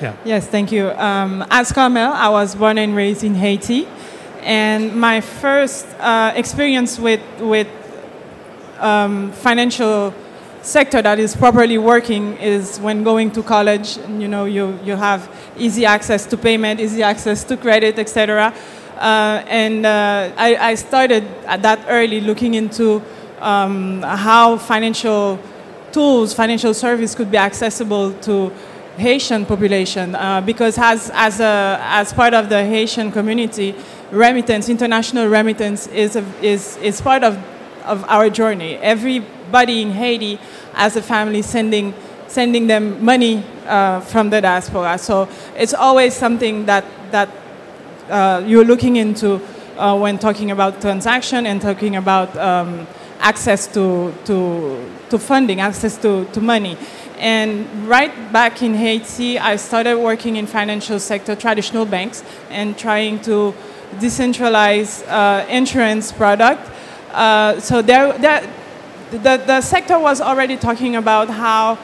Yeah. 0.00 0.14
Yes, 0.24 0.46
thank 0.46 0.70
you. 0.70 0.90
Um, 0.90 1.44
as 1.50 1.72
Carmelle, 1.72 2.12
I 2.12 2.28
was 2.28 2.54
born 2.54 2.76
and 2.76 2.94
raised 2.94 3.24
in 3.24 3.34
Haiti. 3.34 3.88
And 4.42 4.94
my 4.94 5.20
first 5.20 5.86
uh, 6.00 6.32
experience 6.34 6.98
with, 6.98 7.22
with 7.40 7.68
um, 8.78 9.32
financial 9.32 10.12
sector 10.60 11.00
that 11.00 11.18
is 11.18 11.34
properly 11.34 11.78
working 11.78 12.36
is 12.38 12.78
when 12.80 13.02
going 13.04 13.30
to 13.32 13.42
college. 13.42 13.96
You 13.96 14.28
know, 14.28 14.44
you, 14.44 14.78
you 14.84 14.96
have 14.96 15.30
easy 15.56 15.86
access 15.86 16.26
to 16.26 16.36
payment, 16.36 16.80
easy 16.80 17.02
access 17.02 17.42
to 17.44 17.56
credit, 17.56 17.98
etc. 17.98 18.52
Uh, 18.96 19.42
and 19.46 19.86
uh, 19.86 20.32
I, 20.36 20.56
I, 20.56 20.74
started 20.76 21.24
at 21.46 21.62
that 21.62 21.84
early 21.88 22.20
looking 22.20 22.54
into 22.54 23.02
um, 23.40 24.02
how 24.02 24.58
financial 24.58 25.40
tools, 25.92 26.32
financial 26.32 26.74
service 26.74 27.14
could 27.14 27.30
be 27.30 27.36
accessible 27.36 28.12
to 28.22 28.52
Haitian 28.96 29.46
population 29.46 30.14
uh, 30.14 30.40
because 30.40 30.78
as, 30.78 31.10
as, 31.14 31.40
a, 31.40 31.78
as 31.80 32.12
part 32.12 32.34
of 32.34 32.48
the 32.48 32.64
Haitian 32.64 33.10
community, 33.10 33.74
remittance, 34.10 34.68
international 34.68 35.28
remittance 35.28 35.86
is, 35.88 36.16
a, 36.16 36.24
is, 36.42 36.76
is 36.78 37.00
part 37.00 37.24
of, 37.24 37.38
of 37.84 38.04
our 38.08 38.28
journey. 38.28 38.76
Everybody 38.76 39.82
in 39.82 39.90
Haiti 39.90 40.38
as 40.74 40.96
a 40.96 41.02
family 41.02 41.42
sending, 41.42 41.94
sending 42.28 42.66
them 42.66 43.02
money 43.04 43.44
uh, 43.66 44.00
from 44.00 44.30
the 44.30 44.40
diaspora. 44.40 44.98
So 44.98 45.28
it's 45.56 45.74
always 45.74 46.14
something 46.14 46.66
that, 46.66 46.84
that 47.10 47.30
uh, 48.10 48.42
you're 48.46 48.64
looking 48.64 48.96
into 48.96 49.40
uh, 49.78 49.98
when 49.98 50.18
talking 50.18 50.50
about 50.50 50.80
transaction 50.80 51.46
and 51.46 51.60
talking 51.60 51.96
about 51.96 52.36
um, 52.36 52.86
access 53.22 53.66
to, 53.68 54.12
to, 54.24 54.84
to 55.08 55.18
funding, 55.18 55.60
access 55.60 55.96
to, 55.98 56.26
to 56.32 56.40
money. 56.40 56.76
And 57.18 57.88
right 57.88 58.12
back 58.32 58.62
in 58.62 58.74
Haiti, 58.74 59.38
I 59.38 59.56
started 59.56 59.96
working 59.96 60.36
in 60.36 60.46
financial 60.46 60.98
sector, 60.98 61.36
traditional 61.36 61.86
banks, 61.86 62.24
and 62.50 62.76
trying 62.76 63.20
to 63.20 63.54
decentralize 64.00 65.06
uh, 65.06 65.46
insurance 65.48 66.10
product. 66.10 66.68
Uh, 67.12 67.60
so 67.60 67.80
there, 67.80 68.12
there, 68.18 68.52
the, 69.12 69.36
the 69.46 69.60
sector 69.60 69.98
was 70.00 70.20
already 70.20 70.56
talking 70.56 70.96
about 70.96 71.28
how 71.30 71.78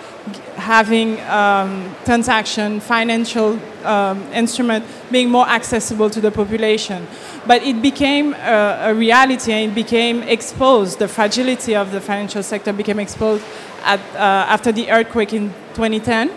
having 0.58 1.20
um, 1.22 1.94
transaction, 2.04 2.80
financial 2.80 3.58
um, 3.84 4.20
instrument 4.32 4.84
being 5.10 5.30
more 5.30 5.48
accessible 5.48 6.10
to 6.10 6.20
the 6.20 6.30
population. 6.30 7.06
But 7.46 7.62
it 7.62 7.80
became 7.80 8.34
a, 8.34 8.90
a, 8.90 8.94
reality 8.94 9.52
and 9.52 9.72
it 9.72 9.74
became 9.74 10.22
exposed. 10.22 10.98
The 10.98 11.08
fragility 11.08 11.74
of 11.74 11.92
the 11.92 12.00
financial 12.00 12.42
sector 12.42 12.72
became 12.72 12.98
exposed 12.98 13.44
at, 13.84 14.00
uh, 14.14 14.52
after 14.54 14.72
the 14.72 14.90
earthquake 14.90 15.32
in 15.32 15.50
2010, 15.74 16.30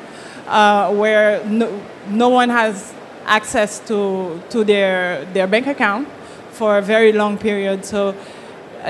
uh, 0.48 0.94
where 0.94 1.44
no, 1.46 1.82
no 2.08 2.30
one 2.30 2.50
has 2.50 2.94
access 3.26 3.80
to, 3.88 4.42
to 4.50 4.64
their, 4.64 5.26
their 5.34 5.48
bank 5.48 5.68
account 5.68 6.08
for 6.52 6.78
a 6.78 6.82
very 6.82 7.12
long 7.12 7.38
period. 7.38 7.84
So 7.84 8.10
uh, 8.10 8.86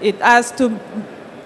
it 0.00 0.16
has 0.20 0.52
to 0.52 0.78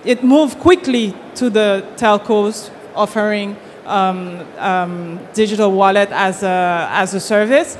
it 0.05 0.23
moved 0.23 0.59
quickly 0.59 1.15
to 1.35 1.49
the 1.51 1.85
telcos 1.97 2.71
offering 2.95 3.57
um, 3.87 4.41
um, 4.59 5.19
digital 5.35 5.73
wallet 5.73 6.11
as 6.13 6.43
a, 6.43 6.89
as 6.91 7.15
a 7.15 7.21
service. 7.21 7.77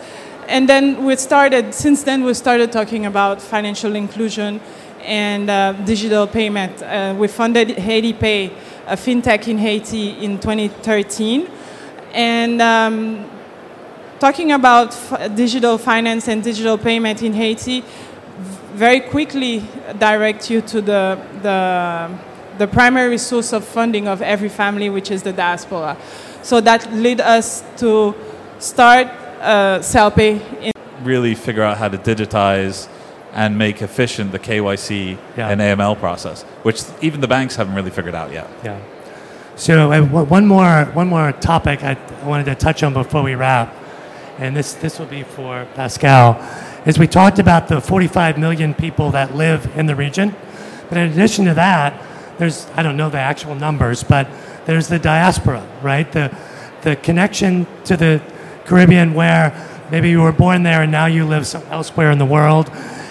And 0.49 0.69
then 0.69 1.05
we 1.05 1.17
started, 1.17 1.75
since 1.75 2.03
then, 2.03 2.25
we 2.25 2.35
started 2.35 2.71
talking 2.71 3.07
about 3.07 3.41
financial 3.41 3.95
inclusion 3.95 4.61
and 5.03 5.49
uh, 5.49 5.73
digital 5.85 6.27
payment. 6.27 6.83
Uh, 6.83 7.15
we 7.17 7.29
funded 7.29 7.71
Haiti 7.71 8.13
Pay, 8.13 8.47
a 8.87 8.97
fintech 8.97 9.49
in 9.49 9.59
Haiti, 9.59 10.11
in 10.11 10.39
2013. 10.39 11.49
And 12.13 12.61
um, 12.61 13.31
talking 14.21 14.53
about 14.53 14.89
f- 14.89 15.35
digital 15.35 15.79
finance 15.79 16.29
and 16.29 16.43
digital 16.43 16.79
payment 16.79 17.23
in 17.23 17.33
Haiti, 17.33 17.83
very 18.75 19.01
quickly 19.01 19.65
direct 19.99 20.51
you 20.51 20.61
to 20.63 20.81
the, 20.81 21.19
the, 21.43 22.11
the 22.59 22.67
primary 22.67 23.19
source 23.19 23.53
of 23.53 23.65
funding 23.65 24.09
of 24.09 24.23
every 24.23 24.49
family, 24.49 24.91
which 24.91 25.11
is 25.11 25.23
the 25.23 25.33
diaspora. 25.33 25.97
So 26.43 26.61
that 26.61 26.93
led 26.93 27.21
us 27.21 27.65
to 27.79 28.15
start 28.59 29.09
uh, 29.41 29.79
CellPay. 29.81 30.73
really 31.03 31.35
figure 31.35 31.63
out 31.63 31.77
how 31.77 31.89
to 31.89 31.99
digitize 31.99 32.89
and 33.33 33.59
make 33.59 33.83
efficient 33.83 34.33
the 34.33 34.39
KYC 34.39 35.19
yeah. 35.37 35.49
and 35.49 35.61
AML 35.61 35.99
process, 35.99 36.43
which 36.63 36.83
even 37.03 37.21
the 37.21 37.29
banks 37.29 37.57
haven't 37.57 37.75
really 37.75 37.91
figured 37.91 38.15
out 38.15 38.33
yet. 38.33 38.49
Yeah. 38.65 38.81
So 39.57 39.93
uh, 39.93 40.03
one 40.03 40.47
more 40.47 40.85
one 40.95 41.09
more 41.09 41.33
topic 41.33 41.83
I 41.83 41.97
wanted 42.25 42.45
to 42.45 42.55
touch 42.55 42.83
on 42.83 42.93
before 42.93 43.23
we 43.23 43.35
wrap, 43.35 43.75
and 44.39 44.57
this 44.57 44.75
this 44.75 44.99
will 44.99 45.07
be 45.07 45.23
for 45.23 45.67
Pascale 45.75 46.37
is 46.87 46.99
we 46.99 47.07
talked 47.07 47.39
about 47.39 47.69
the 47.69 47.81
45 47.81 48.39
million 48.39 48.75
people 48.75 49.11
that 49.13 49.35
live 49.35 49.77
in 49.77 49.87
the 49.87 49.97
region. 49.97 50.35
But 50.89 50.99
in 50.99 51.11
addition 51.11 51.47
to 51.47 51.55
that, 51.55 51.95
there's, 52.39 52.67
I 52.75 52.83
don't 52.83 52.97
know 52.97 53.11
the 53.11 53.19
actual 53.19 53.55
numbers, 53.55 54.03
but 54.03 54.29
there's 54.67 54.89
the 54.89 54.99
diaspora, 54.99 55.67
right? 55.83 56.11
The, 56.11 56.37
the 56.83 56.97
connection 56.97 57.67
to 57.85 57.97
the 57.97 58.23
Caribbean 58.65 59.15
where 59.15 59.53
maybe 59.91 60.11
you 60.11 60.23
were 60.23 60.33
born 60.33 60.63
there 60.63 60.83
and 60.83 60.93
now 60.93 61.07
you 61.07 61.27
live 61.27 61.53
elsewhere 61.71 62.11
in 62.11 62.19
the 62.19 62.27
world. 62.27 62.71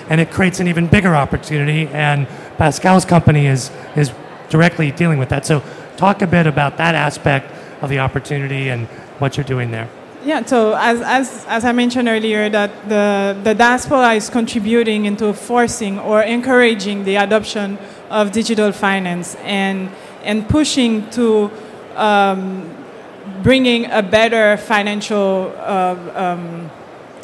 And 0.09 0.19
it 0.19 0.31
creates 0.31 0.59
an 0.59 0.67
even 0.67 0.87
bigger 0.87 1.15
opportunity. 1.15 1.87
And 1.87 2.27
Pascale's 2.57 3.05
company 3.05 3.47
is, 3.47 3.71
is 3.95 4.11
directly 4.49 4.91
dealing 4.91 5.17
with 5.17 5.29
that. 5.29 5.45
So, 5.45 5.63
talk 5.97 6.21
a 6.21 6.27
bit 6.27 6.47
about 6.47 6.77
that 6.77 6.95
aspect 6.95 7.51
of 7.81 7.89
the 7.89 7.99
opportunity 7.99 8.69
and 8.69 8.87
what 9.19 9.37
you're 9.37 9.43
doing 9.43 9.71
there. 9.71 9.89
Yeah, 10.25 10.45
so 10.45 10.73
as, 10.73 11.01
as, 11.01 11.45
as 11.49 11.65
I 11.65 11.73
mentioned 11.73 12.07
earlier, 12.07 12.49
that 12.49 12.71
the, 12.87 13.37
the 13.43 13.53
diaspora 13.53 14.13
is 14.13 14.29
contributing 14.29 15.05
into 15.05 15.33
forcing 15.33 15.99
or 15.99 16.21
encouraging 16.21 17.03
the 17.03 17.17
adoption 17.17 17.77
of 18.13 18.31
digital 18.31 18.71
finance 18.71 19.35
and, 19.41 19.89
and 20.23 20.47
pushing 20.47 21.09
to 21.09 21.49
um, 21.95 22.69
bringing 23.41 23.89
a 23.89 24.03
better 24.03 24.55
financial 24.57 25.51
uh, 25.57 25.95
um, 26.13 26.69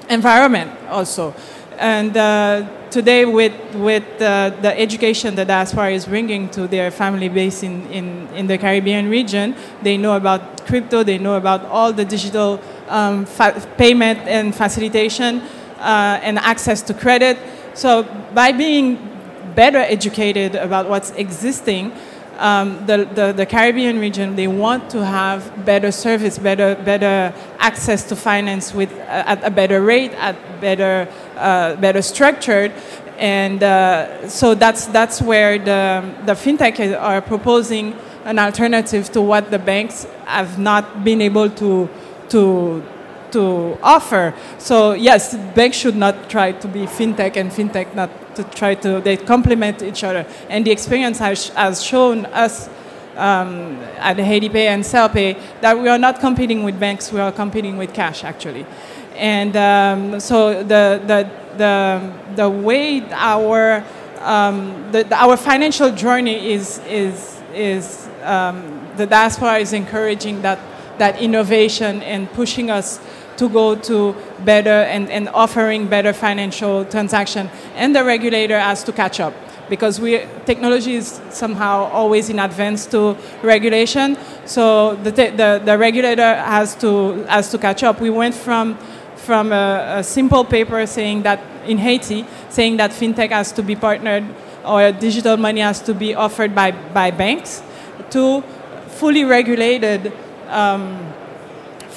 environment 0.10 0.72
also. 0.90 1.34
And 1.78 2.18
uh, 2.18 2.68
today, 2.90 3.24
with, 3.24 3.54
with 3.76 4.04
uh, 4.22 4.50
the 4.62 4.78
education 4.78 5.36
that 5.36 5.48
diaspora 5.48 5.92
is 5.92 6.06
bringing 6.06 6.50
to 6.50 6.68
their 6.68 6.92
family 6.92 7.30
base 7.30 7.64
in, 7.64 7.86
in, 7.92 8.28
in 8.36 8.48
the 8.48 8.58
Caribbean 8.58 9.10
region, 9.10 9.56
they 9.84 9.96
know 9.96 10.16
about 10.16 10.66
crypto, 10.66 11.04
they 11.04 11.20
know 11.20 11.36
about 11.36 11.64
all 11.66 11.94
the 11.94 12.04
digital 12.04 12.60
um, 12.90 13.26
fa- 13.26 13.66
payment 13.78 14.20
and 14.28 14.54
facilitation 14.56 15.42
uh, 15.78 16.20
and 16.22 16.40
access 16.40 16.82
to 16.82 16.94
credit. 16.94 17.38
So 17.76 18.04
by 18.34 18.52
being 18.52 19.09
better 19.60 19.80
educated 19.98 20.56
about 20.56 20.88
what's 20.88 21.12
existing, 21.26 21.92
um, 22.38 22.86
the, 22.86 22.98
the, 23.14 23.34
the, 23.34 23.46
Caribbean 23.46 24.00
region, 24.00 24.38
they 24.38 24.48
want 24.48 24.90
to 24.92 25.04
have 25.04 25.42
better 25.66 25.92
service, 25.92 26.40
better, 26.40 26.76
better 26.76 27.34
access 27.58 28.08
to 28.08 28.16
finance 28.16 28.74
with, 28.74 28.90
uh, 28.94 29.34
at 29.34 29.44
a 29.44 29.52
better 29.52 29.82
rate, 29.82 30.14
at 30.14 30.38
better, 30.62 31.10
uh, 31.36 31.76
better 31.76 32.02
structured. 32.02 32.72
And 33.18 33.62
uh, 33.62 34.30
so 34.30 34.56
that's, 34.56 34.86
that's 34.88 35.22
where 35.22 35.60
the, 35.60 36.10
the 36.26 36.36
fintech 36.44 36.80
are 36.98 37.22
proposing 37.22 37.94
an 38.24 38.40
alternative 38.40 39.12
to 39.12 39.22
what 39.22 39.52
the 39.52 39.60
banks 39.60 40.08
have 40.24 40.58
not 40.58 41.04
been 41.04 41.22
able 41.22 41.50
to 41.50 41.90
to 42.30 42.84
to 43.32 43.78
offer. 43.82 44.34
So 44.58 44.94
yes, 44.94 45.36
banks 45.56 45.78
should 45.78 45.96
not 45.96 46.30
try 46.30 46.52
to 46.52 46.68
be 46.68 46.86
fintech 46.86 47.38
and 47.38 47.52
fintech 47.52 47.94
not 47.96 48.10
to 48.40 48.58
try 48.58 48.76
to 48.76 49.02
they 49.02 49.18
complement 49.18 49.82
each 49.82 50.04
other. 50.04 50.26
And 50.50 50.66
the 50.66 50.72
experience 50.72 51.20
has, 51.20 51.50
has 51.50 51.84
shown 51.84 52.26
us 52.28 52.70
um, 53.16 53.76
at 53.98 54.16
Pay 54.18 54.68
and 54.68 54.84
CellPay 54.84 55.38
that 55.62 55.78
we 55.78 55.90
are 55.90 55.98
not 55.98 56.20
competing 56.20 56.64
with 56.64 56.80
banks, 56.80 57.12
we 57.12 57.20
are 57.20 57.32
competing 57.32 57.78
with 57.78 57.94
cash 57.94 58.24
actually. 58.24 58.66
And 59.16 59.56
um, 59.58 60.20
so 60.20 60.64
the, 60.64 61.02
the, 61.06 61.30
the, 61.58 62.14
the 62.36 62.50
way 62.50 63.04
our, 63.12 63.84
um, 64.20 64.92
the, 64.92 65.06
our 65.14 65.36
financial 65.36 65.92
journey 65.92 66.54
is, 66.54 66.80
is, 66.88 67.42
is 67.54 68.08
um, 68.24 68.88
the 68.96 69.06
diaspora 69.06 69.58
is 69.58 69.74
encouraging 69.74 70.42
that, 70.44 70.60
that 71.00 71.22
innovation 71.22 72.02
and 72.04 72.32
pushing 72.32 72.70
us 72.70 73.00
to 73.40 73.50
go 73.50 73.76
to 73.76 74.16
better 74.44 74.84
and, 74.94 75.10
and 75.10 75.30
offering 75.30 75.88
better 75.88 76.14
financial 76.14 76.86
transaction. 76.86 77.50
And 77.76 77.96
the 77.96 78.04
regulator 78.04 78.60
has 78.60 78.84
to 78.84 78.92
catch 78.92 79.20
up 79.20 79.34
because 79.70 80.00
we, 80.00 80.26
technology 80.46 80.96
is 80.96 81.22
somehow 81.30 81.86
always 81.86 82.30
in 82.30 82.40
advance 82.40 82.86
to 82.88 83.16
regulation. 83.42 84.18
So 84.46 84.96
the, 84.96 85.12
the, 85.12 85.62
the 85.64 85.78
regulator 85.78 86.36
has 86.36 86.76
to, 86.78 87.24
has 87.26 87.50
to 87.52 87.58
catch 87.58 87.84
up. 87.84 88.02
We 88.02 88.10
went 88.10 88.36
from, 88.36 88.78
from 89.16 89.54
a, 89.54 90.00
a 90.00 90.04
simple 90.04 90.44
paper 90.44 90.86
saying 90.86 91.24
that 91.24 91.40
in 91.66 91.78
Haiti, 91.78 92.26
saying 92.50 92.78
that 92.78 92.92
fintech 92.92 93.30
has 93.30 93.52
to 93.54 93.64
be 93.64 93.76
partnered 93.76 94.26
or 94.66 94.92
digital 94.92 95.38
money 95.38 95.62
has 95.62 95.82
to 95.84 95.94
be 95.94 96.14
offered 96.14 96.54
by, 96.54 96.72
by 96.72 97.12
banks 97.12 97.64
to 98.10 98.42
fully 98.88 99.24
regulated 99.24 100.12
um, 100.48 101.14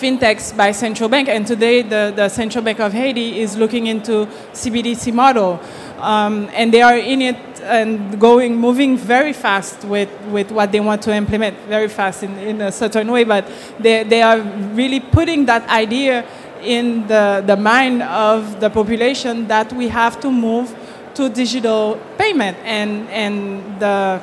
fintechs 0.03 0.55
by 0.57 0.73
central 0.73 1.09
bank. 1.09 1.29
And 1.29 1.47
today, 1.47 1.83
the, 1.83 2.13
the 2.15 2.29
Central 2.29 2.65
Bank 2.65 2.81
of 2.81 2.93
Haiti 2.93 3.39
is 3.39 3.57
looking 3.57 3.87
into 3.87 4.27
CBDC 4.53 5.15
model. 5.15 5.61
Um, 5.99 6.51
and 6.53 6.75
they 6.75 6.83
are 6.83 6.99
in 6.99 7.23
it 7.23 7.37
and 7.63 8.21
going, 8.21 8.57
moving 8.57 8.97
very 8.97 9.33
fast 9.33 9.85
with, 9.85 10.11
with 10.27 10.51
what 10.51 10.73
they 10.73 10.81
want 10.81 11.03
to 11.03 11.15
implement, 11.15 11.57
very 11.69 11.89
fast 11.89 12.25
in, 12.25 12.37
in 12.39 12.61
a 12.61 12.73
certain 12.73 13.11
way. 13.13 13.23
But 13.23 13.49
they, 13.79 14.03
they 14.03 14.23
are 14.23 14.41
really 14.75 14.99
putting 14.99 15.47
that 15.47 15.69
idea 15.69 16.27
in 16.63 17.07
the, 17.07 17.45
the 17.47 17.57
mind 17.57 18.03
of 18.03 18.59
the 18.59 18.71
population 18.71 19.47
that 19.47 19.73
we 19.73 19.89
have 19.89 20.21
to 20.21 20.33
move 20.33 20.77
to 21.15 21.29
digital 21.29 22.01
payment. 22.19 22.57
And, 22.65 23.09
and 23.11 23.81
the, 23.81 24.21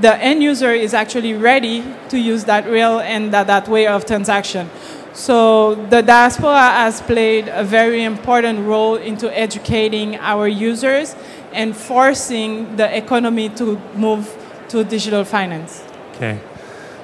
the 0.00 0.16
end 0.16 0.42
user 0.42 0.70
is 0.72 0.94
actually 0.94 1.34
ready 1.34 1.82
to 2.10 2.18
use 2.18 2.44
that 2.44 2.70
rail 2.70 3.00
and 3.00 3.32
that, 3.32 3.48
that 3.48 3.66
way 3.66 3.88
of 3.88 4.04
transaction. 4.04 4.70
So 5.18 5.74
the 5.74 6.00
diaspora 6.00 6.70
has 6.70 7.00
played 7.00 7.48
a 7.48 7.64
very 7.64 8.04
important 8.04 8.60
role 8.60 8.94
into 8.94 9.26
educating 9.36 10.14
our 10.14 10.46
users 10.46 11.16
and 11.52 11.76
forcing 11.76 12.76
the 12.76 12.96
economy 12.96 13.48
to 13.56 13.82
move 13.96 14.32
to 14.68 14.84
digital 14.84 15.24
finance. 15.24 15.82
Okay. 16.14 16.38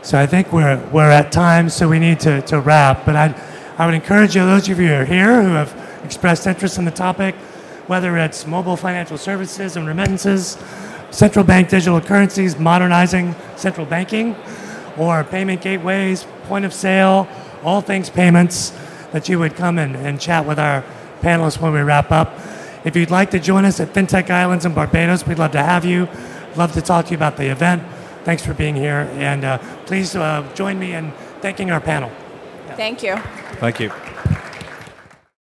So 0.02 0.16
I 0.16 0.26
think 0.26 0.52
we're, 0.52 0.78
we're 0.92 1.10
at 1.10 1.32
time, 1.32 1.68
so 1.68 1.88
we 1.88 1.98
need 1.98 2.20
to, 2.20 2.40
to 2.42 2.60
wrap. 2.60 3.04
But 3.04 3.16
I, 3.16 3.34
I 3.78 3.86
would 3.86 3.96
encourage 3.96 4.36
you, 4.36 4.46
those 4.46 4.68
of 4.68 4.78
you 4.78 4.86
who 4.86 4.94
are 4.94 5.04
here 5.04 5.42
who 5.42 5.48
have 5.48 5.74
expressed 6.04 6.46
interest 6.46 6.78
in 6.78 6.84
the 6.84 6.92
topic, 6.92 7.34
whether 7.88 8.16
it's 8.16 8.46
mobile 8.46 8.76
financial 8.76 9.18
services 9.18 9.76
and 9.76 9.88
remittances, 9.88 10.56
central 11.10 11.44
bank 11.44 11.68
digital 11.68 12.00
currencies, 12.00 12.60
modernizing 12.60 13.34
central 13.56 13.86
banking, 13.86 14.36
or 14.96 15.24
payment 15.24 15.62
gateways, 15.62 16.28
point 16.44 16.64
of 16.64 16.72
sale, 16.72 17.26
all 17.64 17.80
things 17.80 18.10
payments, 18.10 18.70
that 19.12 19.28
you 19.28 19.38
would 19.38 19.54
come 19.54 19.78
and, 19.78 19.96
and 19.96 20.20
chat 20.20 20.44
with 20.46 20.58
our 20.58 20.84
panelists 21.20 21.60
when 21.60 21.72
we 21.72 21.80
wrap 21.80 22.12
up. 22.12 22.38
If 22.84 22.94
you'd 22.96 23.10
like 23.10 23.30
to 23.30 23.40
join 23.40 23.64
us 23.64 23.80
at 23.80 23.88
FinTech 23.94 24.28
Islands 24.30 24.66
in 24.66 24.74
Barbados, 24.74 25.26
we'd 25.26 25.38
love 25.38 25.52
to 25.52 25.62
have 25.62 25.84
you. 25.84 26.08
Love 26.56 26.72
to 26.72 26.82
talk 26.82 27.06
to 27.06 27.10
you 27.12 27.16
about 27.16 27.36
the 27.36 27.50
event. 27.50 27.82
Thanks 28.24 28.44
for 28.44 28.54
being 28.54 28.74
here, 28.74 29.08
and 29.14 29.44
uh, 29.44 29.58
please 29.86 30.14
uh, 30.14 30.48
join 30.54 30.78
me 30.78 30.92
in 30.92 31.12
thanking 31.40 31.70
our 31.70 31.80
panel. 31.80 32.10
Yeah. 32.66 32.76
Thank 32.76 33.02
you. 33.02 33.16
Thank 33.60 33.80
you. 33.80 34.13